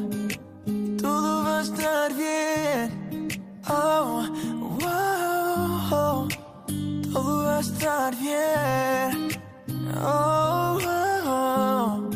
[1.01, 3.29] Todo va a estar bien.
[3.71, 4.29] Oh,
[4.83, 6.29] wow,
[7.11, 9.31] todo va a estar bien.
[9.97, 10.79] Oh,
[11.27, 12.11] oh,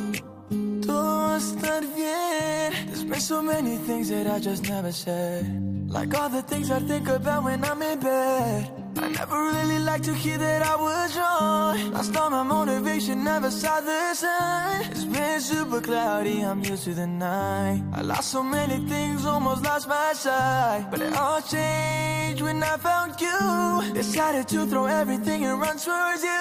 [0.87, 2.87] todo va a estar bien.
[2.89, 5.47] There's been so many things that I just never said.
[5.89, 8.86] Like all the things I think about when I'm in bed.
[8.99, 11.93] I never really liked to hear that I was wrong.
[11.93, 14.85] Lost all my motivation, never saw the sun.
[14.91, 17.83] It's been super cloudy, I'm used to the night.
[17.93, 20.87] I lost so many things, almost lost my sight.
[20.91, 23.93] But it all changed when I found you.
[23.93, 26.39] Decided to throw everything and run towards you.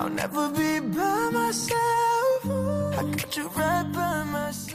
[0.00, 2.38] I'll never be by myself.
[2.98, 4.69] I got you right by my side.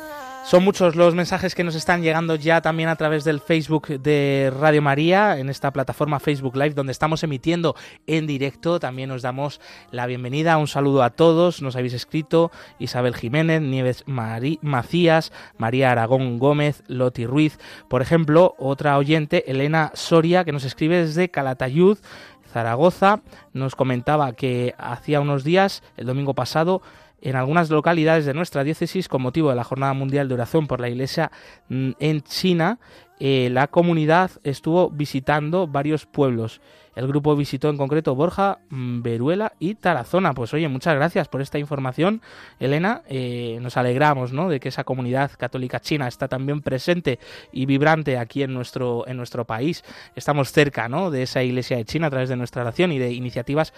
[0.46, 4.54] Son muchos los mensajes que nos están llegando ya también a través del Facebook de
[4.56, 7.76] Radio María, en esta plataforma Facebook Live, donde estamos emitiendo
[8.06, 8.80] en directo.
[8.80, 11.64] También os damos la bienvenida, un saludo a todos.
[11.64, 17.58] Nos habéis escrito Isabel Jiménez, Nieves Macías, María Aragón Gómez, Loti Ruiz.
[17.90, 21.98] Por ejemplo, otra oyente, Elena Soria, que nos escribe desde Calatayud,
[22.54, 23.22] Zaragoza.
[23.52, 26.84] Nos comentaba que hacía unos días, el domingo pasado,
[27.26, 30.80] en algunas localidades de nuestra diócesis con motivo de la Jornada Mundial de Oración por
[30.80, 31.32] la Iglesia
[31.70, 32.78] mm, en China.
[33.20, 36.62] Eh, la comunidad estuvo visitando varios pueblos.
[36.96, 40.34] El grupo visitó en concreto Borja, mm, Veruela y Tarazona.
[40.34, 42.22] Pues oye, muchas gracias por esta información,
[42.60, 43.02] Elena.
[43.08, 44.48] Eh, nos alegramos ¿no?
[44.48, 47.20] de que esa comunidad católica china está también presente
[47.52, 49.84] y vibrante aquí en nuestro, en nuestro país.
[50.16, 51.10] Estamos cerca ¿no?
[51.10, 53.74] de esa iglesia de China a través de nuestra oración y de iniciativas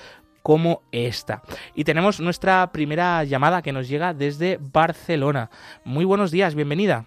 [0.47, 1.41] como esta.
[1.75, 5.49] Y tenemos nuestra primera llamada que nos llega desde Barcelona.
[5.83, 7.03] Muy buenos días, bienvenida.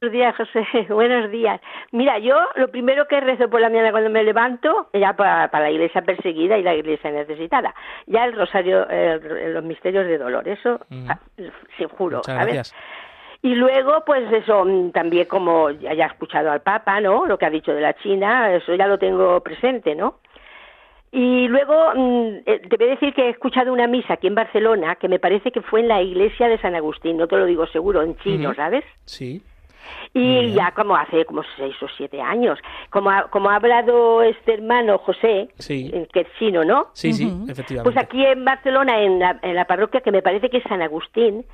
[0.00, 0.86] Buenos días, José.
[0.88, 1.60] Buenos días.
[1.90, 5.70] Mira, yo lo primero que rezo por la mañana cuando me levanto, ya para, la
[5.72, 7.74] iglesia perseguida y la iglesia necesitada,
[8.06, 11.18] ya el rosario, los misterios de dolor, eso ah,
[11.76, 12.18] se juro.
[12.18, 12.72] Muchas
[13.42, 17.26] Y luego, pues eso, mm, también como ya he escuchado al Papa, ¿no?
[17.26, 20.20] Lo que ha dicho de la China, eso ya lo tengo presente, ¿no?
[21.14, 24.34] Y luego mm, eh, te voy a decir que he escuchado una misa aquí en
[24.34, 27.44] Barcelona que me parece que fue en la iglesia de San Agustín, no te lo
[27.44, 28.82] digo seguro, en chino, ¿sabes?
[29.04, 29.42] Sí.
[30.14, 32.58] Y ya como hace como seis o siete años,
[32.88, 36.88] como ha, como ha hablado este hermano José, eh, que es chino, ¿no?
[36.94, 37.82] Sí, sí, efectivamente.
[37.82, 40.80] Pues aquí en Barcelona, en la, en la parroquia que me parece que es San
[40.80, 41.44] Agustín,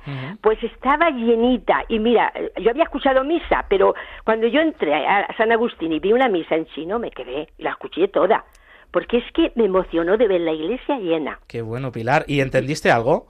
[0.41, 1.83] pues estaba llenita.
[1.89, 2.31] Y mira,
[2.61, 3.93] yo había escuchado misa, pero
[4.23, 7.63] cuando yo entré a San Agustín y vi una misa en chino, me quedé y
[7.63, 8.45] la escuché toda.
[8.91, 11.39] Porque es que me emocionó de ver la iglesia llena.
[11.47, 12.25] Qué bueno, Pilar.
[12.27, 13.27] ¿Y entendiste algo?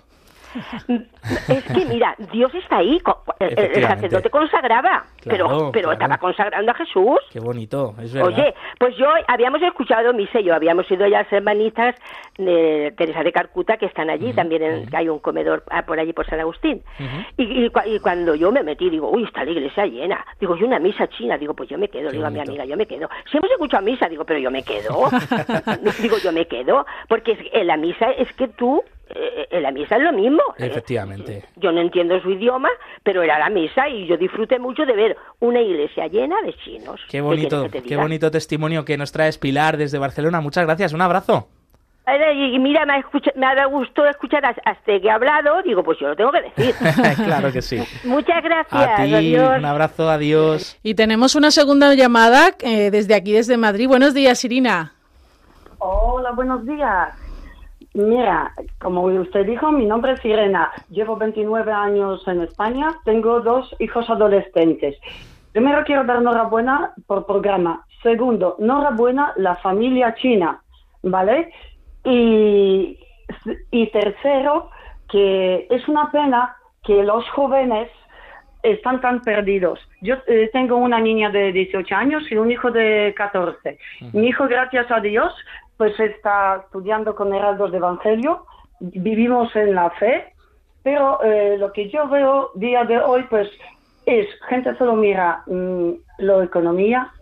[1.47, 2.97] Es que mira, Dios está ahí.
[3.39, 7.19] El, sacerdote consagraba, pero, pero estaba consagrando a Jesús.
[7.31, 8.27] Qué bonito, es verdad.
[8.27, 11.95] Oye, pues yo habíamos escuchado misa, yo habíamos ido ya las hermanitas
[12.37, 16.25] de Teresa de Carcuta que están allí, también hay un comedor ah, por allí por
[16.27, 16.81] San Agustín.
[17.37, 17.69] y,
[17.99, 20.25] cuando yo me metí, digo, uy, está la iglesia llena.
[20.39, 22.77] Digo, y una misa china, digo, pues yo me quedo, digo a mi amiga, yo
[22.77, 23.09] me quedo.
[23.29, 25.09] Si hemos escuchado misa, digo, pero yo me quedo.
[26.01, 28.83] digo, yo me quedo, porque en la misa es que tú
[29.15, 30.41] eh, en la misa es lo mismo.
[30.57, 31.43] Efectivamente.
[31.55, 32.69] Yo no entiendo su idioma,
[33.03, 37.01] pero era la misa y yo disfruté mucho de ver una iglesia llena de chinos.
[37.09, 40.41] Qué bonito, qué bonito testimonio que nos traes Pilar desde Barcelona.
[40.41, 41.47] Muchas gracias, un abrazo.
[42.33, 43.03] Y mira, me ha,
[43.35, 46.75] me ha gustado escuchar hasta que ha hablado, digo, pues yo lo tengo que decir.
[47.25, 47.79] claro que sí.
[48.03, 48.99] Muchas gracias.
[48.99, 49.57] adiós.
[49.59, 50.79] un abrazo, adiós.
[50.81, 53.87] Y tenemos una segunda llamada eh, desde aquí, desde Madrid.
[53.87, 54.93] Buenos días, Irina.
[55.77, 57.28] Hola, buenos días.
[57.93, 60.71] Mira, como usted dijo, mi nombre es Irena.
[60.89, 62.89] Llevo 29 años en España.
[63.03, 64.95] Tengo dos hijos adolescentes.
[65.51, 67.85] Primero quiero dar enhorabuena por programa.
[68.03, 70.61] Segundo, enhorabuena la familia china,
[71.01, 71.51] ¿vale?
[72.05, 72.97] Y,
[73.71, 74.69] y tercero,
[75.09, 77.89] que es una pena que los jóvenes
[78.63, 79.79] están tan perdidos.
[80.01, 83.77] Yo eh, tengo una niña de 18 años y un hijo de 14.
[84.13, 85.33] Mi hijo, gracias a Dios,
[85.79, 88.45] pues está estudiando con heraldos de Evangelio,
[88.81, 90.33] vivimos en la fe,
[90.83, 93.49] pero eh, lo que yo veo día de hoy, pues
[94.05, 97.13] es, gente solo mira mm, la economía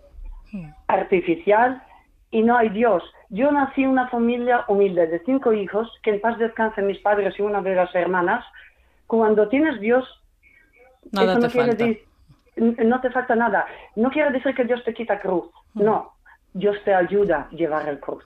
[0.87, 1.83] artificial
[2.31, 3.03] y no hay Dios.
[3.29, 7.37] Yo nací en una familia humilde de cinco hijos, que en paz descansen mis padres
[7.37, 8.43] y una de las hermanas.
[9.05, 10.03] Cuando tienes Dios,
[11.11, 12.03] nada no te
[12.55, 13.67] no te falta nada.
[13.95, 15.45] No quiere decir que Dios te quita cruz,
[15.75, 16.17] no.
[16.53, 18.25] Dios te ayuda a llevar el cruz.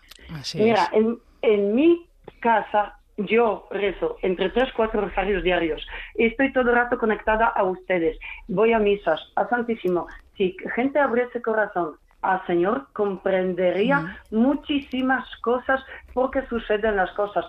[0.56, 2.08] Mira, en, en, mi
[2.40, 5.86] casa yo rezo entre tres, cuatro rosarios diarios.
[6.16, 8.18] Estoy todo el rato conectada a ustedes.
[8.48, 10.08] Voy a misas, a Santísimo.
[10.38, 15.82] Si gente abre ese corazón al Señor, comprendería muchísimas cosas
[16.14, 17.46] porque suceden las cosas.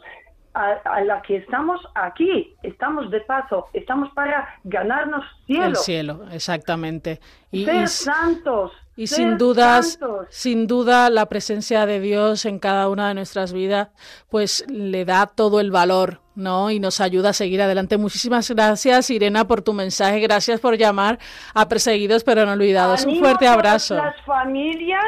[0.55, 5.65] A, la que estamos aquí, estamos de paso, estamos para ganarnos cielo.
[5.69, 7.21] El cielo, exactamente.
[7.51, 13.09] Y, Ser santos, y sin dudas, sin duda, la presencia de Dios en cada una
[13.09, 13.89] de nuestras vidas,
[14.29, 16.71] pues le da todo el valor, ¿no?
[16.71, 17.97] Y nos ayuda a seguir adelante.
[17.97, 20.21] Muchísimas gracias, Irena, por tu mensaje.
[20.21, 21.19] Gracias por llamar
[21.55, 23.07] a Perseguidos pero no olvidados.
[23.07, 23.95] Un fuerte abrazo.
[23.95, 25.05] Las familias,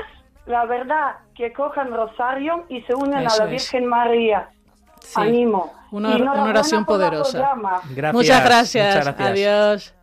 [0.47, 4.49] la verdad, que cojan rosario y se unen a la Virgen María.
[5.15, 5.73] Animo.
[5.91, 7.55] Una, oración poderosa.
[7.91, 9.07] Gracias, muchas gracias.
[9.19, 9.95] Adiós.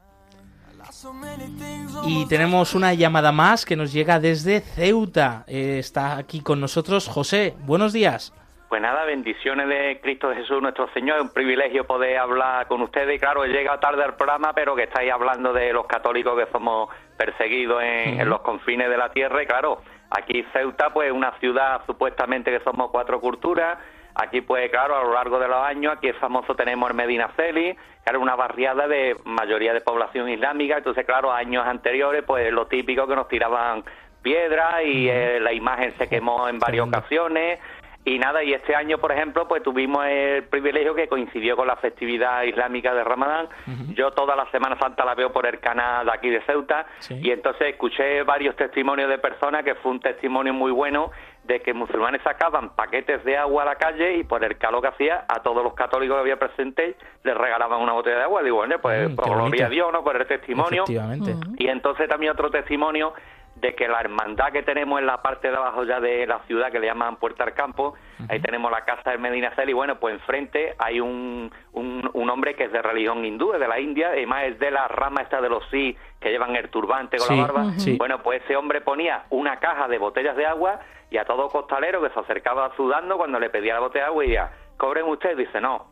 [2.06, 5.43] Y tenemos una llamada más que nos llega desde Ceuta.
[5.47, 7.56] Eh, está aquí con nosotros José.
[7.60, 8.34] Buenos días.
[8.70, 11.18] Pues nada, bendiciones de Cristo Jesús nuestro Señor.
[11.18, 13.16] Es un privilegio poder hablar con ustedes.
[13.16, 16.49] Y claro, he llegado tarde al programa, pero que estáis hablando de los católicos que
[16.52, 19.43] somos perseguidos en, los confines de la tierra.
[19.43, 23.78] Y claro, aquí Ceuta, pues una ciudad supuestamente que somos cuatro culturas.
[24.16, 27.30] Aquí, pues claro, a lo largo de los años, aquí es famoso tenemos el Medina
[27.36, 32.68] Celi, era una barriada de mayoría de población islámica, entonces claro, años anteriores pues lo
[32.68, 33.84] típico que nos tiraban
[34.22, 37.59] piedras y eh, la imagen se quemó en varias ocasiones,
[38.03, 41.76] Y nada, y este año, por ejemplo, pues tuvimos el privilegio que coincidió con la
[41.76, 43.47] festividad islámica de Ramadán.
[43.93, 46.88] Yo toda la Semana Santa la veo por el canal de aquí de Ceuta.
[47.09, 51.12] Y entonces escuché varios testimonios de personas que fue un testimonio muy bueno
[51.44, 54.88] de que musulmanes sacaban paquetes de agua a la calle y por el calor que
[54.89, 58.44] hacía a todos los católicos que había presentes les regalaban una botella de agua.
[58.44, 60.04] Digo, bueno, pues Mm, por gloria a Dios, ¿no?
[60.04, 60.84] Por el testimonio.
[60.84, 61.36] Efectivamente.
[61.58, 63.14] Y entonces también otro testimonio
[63.56, 66.72] de que la hermandad que tenemos en la parte de abajo ya de la ciudad,
[66.72, 67.96] que le llaman Puerta al Campo,
[68.30, 72.30] ahí tenemos la casa del Medina Cel y bueno, pues enfrente hay un, un, un
[72.30, 74.88] hombre que es de religión hindú, es de la India, y más es de la
[74.88, 77.66] rama esta de los sí que llevan el turbante con Sí, la barba.
[77.98, 80.80] Bueno, pues ese hombre ponía una caja de botellas de agua
[81.12, 84.24] y a todo costalero que se acercaba sudando cuando le pedía la botella de agua
[84.24, 85.86] y decía, cobren ustedes, dice, no,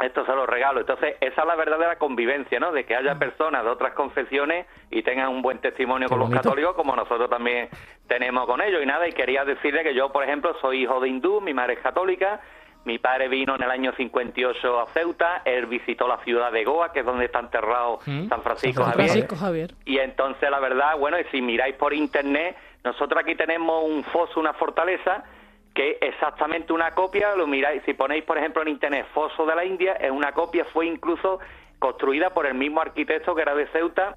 [0.00, 0.80] esto se lo regalo.
[0.80, 2.70] Entonces, esa es la verdadera convivencia, ¿no?
[2.70, 6.74] De que haya personas de otras confesiones y tengan un buen testimonio con los católicos,
[6.74, 7.68] como nosotros también
[8.06, 8.80] tenemos con ellos.
[8.82, 11.72] Y nada, y quería decirle que yo, por ejemplo, soy hijo de hindú, mi madre
[11.72, 12.40] es católica,
[12.84, 16.92] mi padre vino en el año 58 a Ceuta, él visitó la ciudad de Goa,
[16.92, 18.28] que es donde está enterrado Mm.
[18.28, 19.08] San Francisco San Javier.
[19.10, 19.74] Francisco Javier.
[19.84, 22.56] Y entonces, la verdad, bueno, y si miráis por internet,
[22.88, 25.22] nosotros aquí tenemos un foso, una fortaleza,
[25.74, 29.54] que es exactamente una copia, lo miráis, si ponéis, por ejemplo, en internet Foso de
[29.54, 31.38] la India, es una copia, fue incluso
[31.78, 34.16] construida por el mismo arquitecto que era de Ceuta.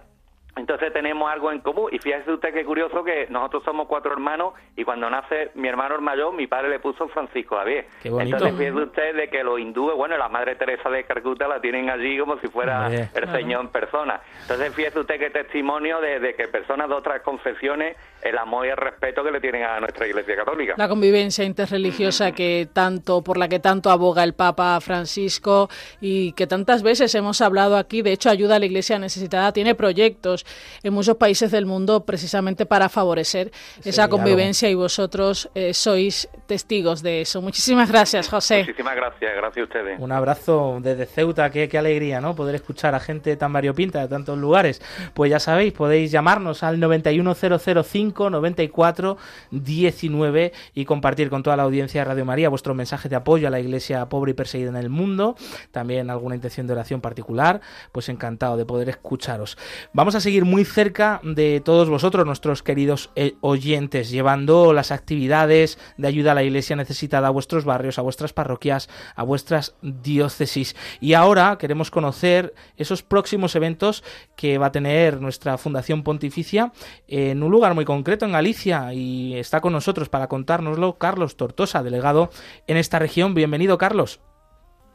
[0.56, 4.54] Entonces tenemos algo en común y fíjese usted qué curioso que nosotros somos cuatro hermanos
[4.76, 7.86] y cuando nace mi hermano el mayor, mi padre le puso Francisco Javier.
[8.04, 8.36] Qué bonito.
[8.36, 11.90] Entonces fíjese usted de que los hindúes, bueno, la Madre Teresa de Calcuta la tienen
[11.90, 13.32] allí como si fuera el.
[13.32, 14.20] Señor en persona.
[14.42, 18.70] Entonces fíjese usted qué testimonio de, de que personas de otras confesiones, el amor y
[18.70, 20.76] el respeto que le tienen a nuestra Iglesia Católica.
[20.78, 25.70] La convivencia interreligiosa que tanto por la que tanto aboga el Papa Francisco
[26.02, 29.76] y que tantas veces hemos hablado aquí, de hecho ayuda a la Iglesia necesitada, tiene
[29.76, 30.41] proyectos
[30.84, 33.52] en muchos países del mundo precisamente para favorecer
[33.84, 37.42] esa convivencia y vosotros eh, sois testigos de eso.
[37.42, 38.60] Muchísimas gracias, José.
[38.60, 40.00] Muchísimas gracias, gracias a ustedes.
[40.00, 42.36] Un abrazo desde Ceuta, qué, qué alegría, ¿no?
[42.36, 44.82] Poder escuchar a gente tan variopinta de tantos lugares.
[45.14, 49.18] Pues ya sabéis, podéis llamarnos al 91005 94
[49.52, 53.52] 19 y compartir con toda la audiencia de Radio María vuestro mensaje de apoyo a
[53.52, 55.36] la iglesia pobre y perseguida en el mundo.
[55.72, 57.62] También alguna intención de oración particular,
[57.92, 59.58] pues encantado de poder escucharos.
[59.94, 65.78] Vamos a seguir muy cerca de todos vosotros, nuestros queridos eh, oyentes, llevando las actividades
[65.98, 70.76] de ayuda a la iglesia necesitada a vuestros barrios, a vuestras parroquias, a vuestras diócesis.
[71.02, 74.04] Y ahora queremos conocer esos próximos eventos
[74.36, 76.72] que va a tener nuestra Fundación Pontificia
[77.08, 81.84] en un lugar muy concreto, en Galicia, y está con nosotros para contárnoslo Carlos Tortosa,
[81.84, 82.30] delegado
[82.68, 83.34] en esta región.
[83.34, 84.22] Bienvenido, Carlos.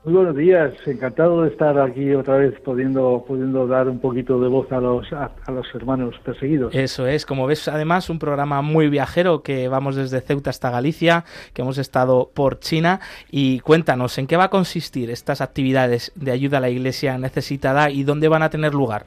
[0.07, 4.46] Muy buenos días, encantado de estar aquí otra vez pudiendo, pudiendo dar un poquito de
[4.46, 6.72] voz a los, a, a los hermanos perseguidos.
[6.76, 11.24] Eso es, como ves, además, un programa muy viajero que vamos desde Ceuta hasta Galicia,
[11.52, 13.00] que hemos estado por China.
[13.32, 17.90] Y cuéntanos, ¿en qué va a consistir estas actividades de ayuda a la iglesia necesitada
[17.90, 19.07] y dónde van a tener lugar?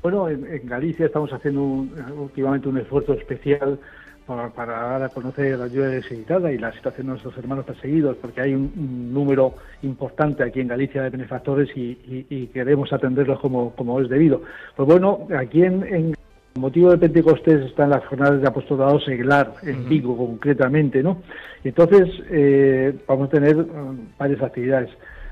[0.00, 3.80] Bueno, en, en Galicia estamos haciendo un- últimamente un esfuerzo especial
[4.26, 8.16] para, para dar a conocer la ayuda necesitada y la situación de nuestros hermanos perseguidos,
[8.20, 12.92] porque hay un, un número importante aquí en Galicia de benefactores y, y- y queremos
[12.92, 14.42] atenderlos como, como es debido.
[14.76, 16.14] Pues bueno, aquí en, en
[16.56, 21.18] motivo de Pentecostés están las jornadas de apostolado seglar, en Vigo concretamente, ¿no?
[21.64, 24.90] Y entonces eh, vamos a tener um, varias actividades.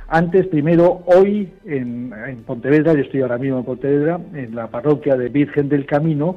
[0.08, 5.16] Antes, primero, hoy en, en Pontevedra, yo estoy ahora mismo en Pontevedra, en la parroquia
[5.16, 6.36] de Virgen del Camino,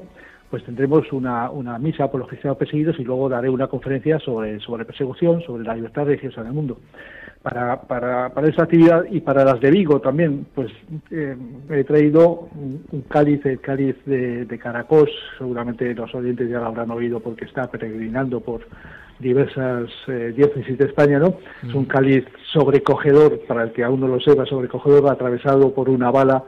[0.50, 4.60] pues tendremos una, una misa por los cristianos perseguidos y luego daré una conferencia sobre,
[4.60, 6.78] sobre persecución, sobre la libertad religiosa en el mundo.
[7.42, 10.72] Para, para, para esa actividad y para las de Vigo también, pues
[11.12, 11.36] eh,
[11.70, 16.66] he traído un, un cáliz, el cáliz de, de Caracos, seguramente los oyentes ya lo
[16.66, 18.62] habrán oído porque está peregrinando por
[19.20, 21.36] diversas eh, diócesis de España, ¿no?
[21.68, 26.12] Es un cáliz sobrecogedor, para el que aún no lo sepa, sobrecogedor, atravesado por una
[26.12, 26.44] bala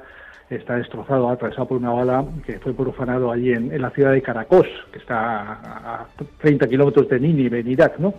[0.49, 4.65] está destrozado, atravesado por una bala que fue profanado allí en, la ciudad de Caracos,
[4.91, 6.07] que está a, a
[6.39, 8.13] 30 kilómetros de Nínive, en Irak, ¿no?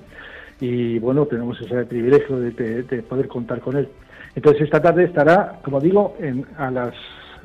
[0.61, 3.89] Y bueno, tenemos ese privilegio de, de- de poder contar con él.
[4.35, 6.16] Entonces esta tarde estará, como digo,
[6.59, 6.95] a las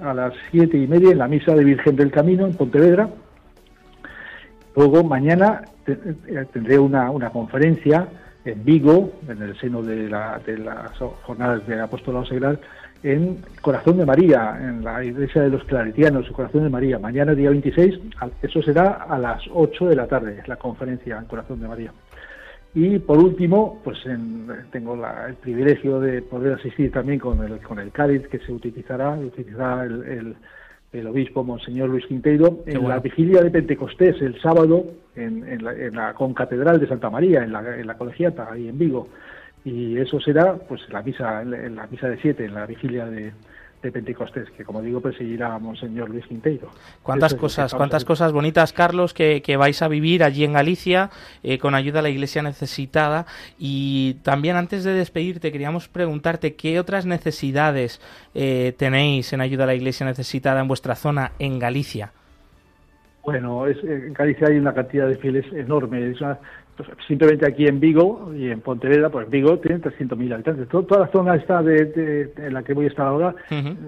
[0.01, 3.07] a las siete y media en la misa de Virgen del Camino en Pontevedra.
[4.75, 8.07] Luego mañana eh, tendré una, una conferencia
[8.43, 12.59] en Vigo, en el seno de, la- de las jornadas de apostolado seglar,
[13.03, 16.97] en Corazón de María, en la iglesia de los claretianos, Corazón de María.
[16.99, 21.25] Mañana, día 26, al- eso será a las 8 de la tarde, la conferencia en
[21.25, 21.91] Corazón de María.
[22.75, 27.59] Y por último, pues en- tengo la- el privilegio de poder asistir también con el,
[27.59, 30.35] con el cáliz que se utilizará, utilizará el, el-
[30.93, 34.85] el obispo Monseñor Luis Quinteiro, en la vigilia de Pentecostés, el sábado,
[35.15, 39.07] en, la, concatedral de Santa María, en la, en la colegiata, ahí en Vigo.
[39.65, 43.31] Y eso será pues la misa, en la misa de siete, en la vigilia de,
[43.83, 45.01] de Pentecostés, que como digo
[45.43, 46.69] a Monseñor Luis Quinteiro.
[47.03, 51.11] Cuántas cosas, cuántas cosas bonitas, Carlos, que, vais a vivir allí en Galicia
[51.43, 53.25] eh, con ayuda a la Iglesia necesitada.
[53.59, 58.01] Y también antes de despedirte, queríamos preguntarte qué otras necesidades
[58.33, 62.13] eh, tenéis en ayuda a la Iglesia necesitada en vuestra zona en Galicia.
[63.23, 66.11] Bueno, es, en Galicia hay una cantidad de fieles enorme.
[66.11, 66.17] Es
[66.75, 70.67] pues, simplemente aquí en Vigo y en Pontevedra, pues Vigo tiene 300.000 habitantes.
[70.67, 73.35] toda la zona esta de, en la que voy a estar ahora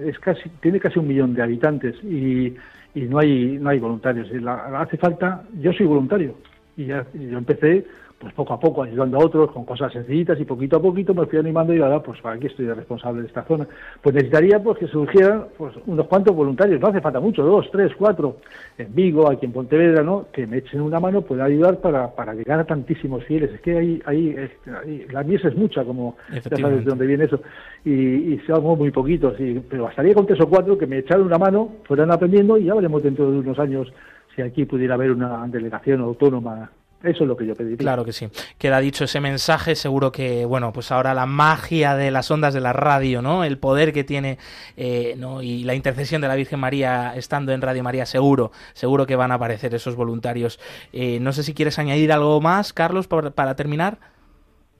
[0.05, 2.55] es casi tiene casi un millón de habitantes y,
[2.93, 4.29] y no hay no hay voluntarios.
[4.75, 6.35] hace falta, yo soy voluntario
[6.77, 7.85] y, ya, y yo empecé
[8.19, 11.25] pues poco a poco ayudando a otros con cosas sencillitas y poquito a poquito me
[11.25, 13.67] fui animando y ahora pues aquí estoy de responsable de esta zona.
[14.01, 17.91] Pues necesitaría pues que surgieran pues unos cuantos voluntarios, no hace falta mucho, dos, tres,
[17.97, 18.37] cuatro,
[18.77, 20.27] en Vigo, aquí en Pontevedra, ¿no?
[20.31, 23.51] Que me echen una mano, pueda ayudar para, para llegar a tantísimos fieles.
[23.53, 24.35] Es que ahí, ahí,
[25.11, 27.41] la mies es mucha, como ya sabes de dónde viene eso,
[27.83, 31.25] y, y somos muy poquitos, y, pero bastaría con tres o cuatro que me echaran
[31.25, 33.91] una mano, fueran aprendiendo y ya veremos dentro de unos años
[34.35, 36.69] si aquí pudiera haber una delegación autónoma
[37.05, 37.77] eso es lo que yo pediría.
[37.77, 38.29] Claro que sí.
[38.57, 39.75] Queda dicho ese mensaje.
[39.75, 43.43] Seguro que, bueno, pues ahora la magia de las ondas de la radio, ¿no?
[43.43, 44.39] El poder que tiene,
[44.75, 45.41] eh, ¿no?
[45.41, 49.31] Y la intercesión de la Virgen María estando en Radio María, seguro, seguro que van
[49.31, 50.59] a aparecer esos voluntarios.
[50.93, 53.99] Eh, no sé si quieres añadir algo más, Carlos, para, terminar.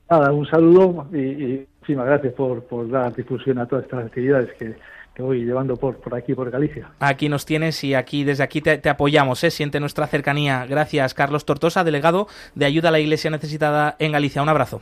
[0.09, 4.51] Nada, un saludo y, y muchísimas gracias por, por dar difusión a todas estas actividades
[4.57, 4.75] que
[5.15, 6.89] que voy llevando por, por aquí, por Galicia.
[6.99, 9.49] Aquí nos tienes y aquí desde aquí te, apoyamos, ¿eh?
[9.49, 10.65] siente nuestra cercanía.
[10.65, 14.43] Gracias, Carlos Tortosa, delegado de Ayuda a la Iglesia Necesitada en Galicia.
[14.43, 14.81] Un abrazo.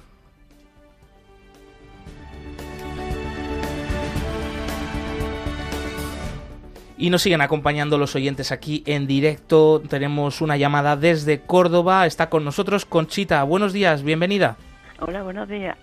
[6.98, 9.82] Y nos siguen acompañando los oyentes aquí en directo.
[9.88, 12.08] Tenemos una llamada desde Córdoba.
[12.08, 13.44] Está con nosotros Conchita.
[13.44, 14.58] Buenos días, bienvenida.
[15.00, 15.78] Hola, buenos días.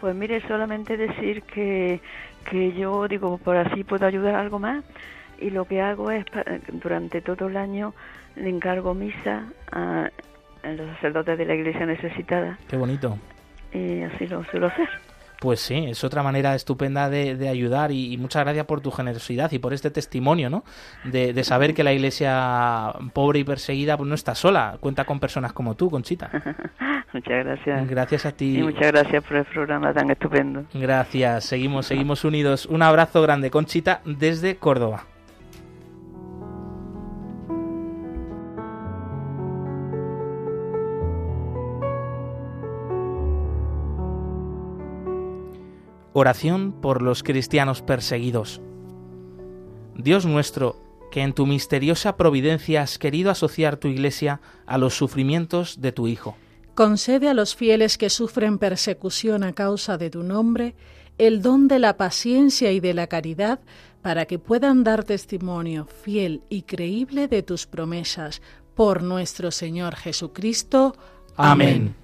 [0.00, 2.00] Pues mire, solamente decir que
[2.50, 4.84] que yo digo, por así puedo ayudar algo más
[5.40, 6.24] y lo que hago es,
[6.72, 7.94] durante todo el año,
[8.36, 10.10] le encargo misa a,
[10.64, 12.58] los sacerdotes de la iglesia necesitada.
[12.68, 13.18] Qué bonito.
[13.72, 14.88] Y así lo suelo hacer.
[15.40, 19.60] Pues sí, es otra manera estupenda de, ayudar y, muchas gracias por tu generosidad y
[19.60, 20.64] por este testimonio, ¿no?
[21.04, 25.52] De, saber que la iglesia pobre y perseguida pues no está sola, cuenta con personas
[25.52, 26.30] como tú, Conchita.
[27.12, 27.88] muchas gracias.
[27.88, 28.58] Gracias a ti.
[28.58, 30.64] Y muchas gracias por el programa tan estupendo.
[30.74, 32.66] Gracias, seguimos, seguimos unidos.
[32.66, 35.04] Un abrazo grande, Conchita, desde Córdoba.
[46.20, 48.60] Oración por los cristianos perseguidos.
[49.94, 50.74] Dios nuestro,
[51.12, 56.08] que en tu misteriosa providencia has querido asociar tu Iglesia a los sufrimientos de tu
[56.08, 56.36] Hijo.
[56.78, 60.76] Concede a los fieles que sufren persecución a causa de tu nombre
[61.18, 63.58] el don de la paciencia y de la caridad
[64.00, 68.42] para que puedan dar testimonio fiel y creíble de tus promesas.
[68.76, 70.94] Por nuestro Señor Jesucristo.
[71.34, 71.96] Amén.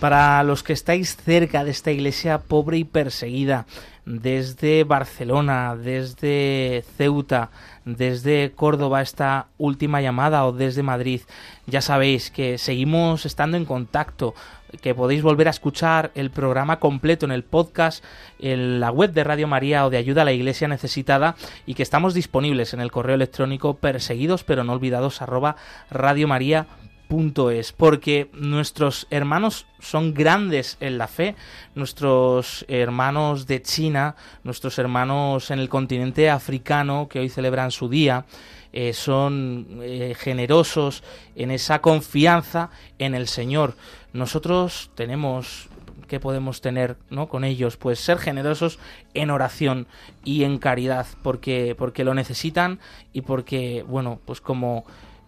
[0.00, 3.66] Para los que estáis cerca de esta iglesia pobre y perseguida,
[4.06, 7.50] desde Barcelona, desde Ceuta,
[7.84, 11.22] desde Córdoba esta última llamada o desde Madrid,
[11.66, 14.34] ya sabéis que seguimos estando en contacto,
[14.80, 18.04] que podéis volver a escuchar el programa completo en el podcast,
[18.38, 21.34] en la web de Radio María o de Ayuda a la Iglesia Necesitada
[21.66, 25.56] y que estamos disponibles en el correo electrónico perseguidos pero no olvidados arroba
[25.88, 26.85] punto
[27.50, 31.36] es, porque nuestros hermanos son grandes en la fe,
[31.74, 38.24] nuestros hermanos de China, nuestros hermanos en el continente africano que hoy celebran su día,
[38.72, 41.02] eh, son eh, generosos
[41.36, 43.74] en esa confianza en el Señor.
[44.12, 45.68] Nosotros tenemos
[46.08, 47.28] que podemos tener ¿no?
[47.28, 48.78] con ellos pues ser generosos
[49.14, 49.86] en oración
[50.24, 52.78] y en caridad porque porque lo necesitan
[53.12, 54.84] y porque bueno pues como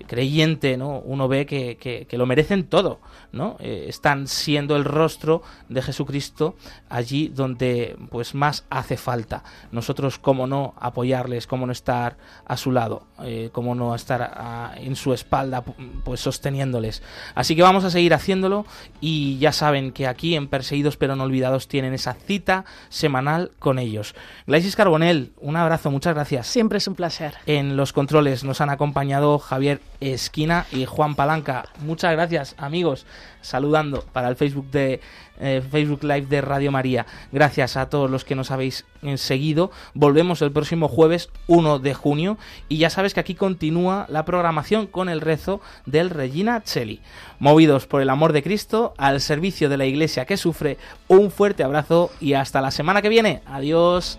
[0.07, 1.01] creyente, ¿no?
[1.01, 3.01] Uno ve que, que, lo merecen todo,
[3.33, 3.57] ¿no?
[3.61, 6.57] Eh, están siendo el rostro de Jesucristo
[6.89, 9.43] allí donde pues más hace falta.
[9.73, 14.97] Nosotros, cómo no apoyarles, cómo no estar a su lado, eh, cómo no estar en
[14.97, 15.63] su espalda,
[16.05, 17.03] pues sosteniéndoles.
[17.35, 18.67] Así que vamos a seguir haciéndolo
[19.01, 23.79] y ya saben que aquí en Perseguidos pero no olvidados tienen esa cita semanal con
[23.79, 24.15] ellos.
[24.47, 26.47] Glaisis Carbonel, un abrazo, muchas gracias.
[26.47, 27.35] Siempre es un placer.
[27.47, 31.67] En los controles nos han acompañado Javier Esquina y Juan Palanca.
[31.81, 33.07] Muchas gracias, amigos.
[33.41, 35.01] Saludando para el Facebook de
[35.41, 37.07] eh, Facebook Live de Radio María.
[37.33, 39.71] Gracias a todos los que nos habéis eh, seguido.
[39.95, 42.39] Volvemos el próximo jueves 1 de junio
[42.69, 47.01] y ya sabes que aquí continúa la programación con el rezo del Regina Cheli.
[47.39, 51.63] Movidos por el amor de Cristo al servicio de la iglesia que sufre, un fuerte
[51.63, 53.43] abrazo y hasta la semana que viene.
[53.47, 54.19] Adiós.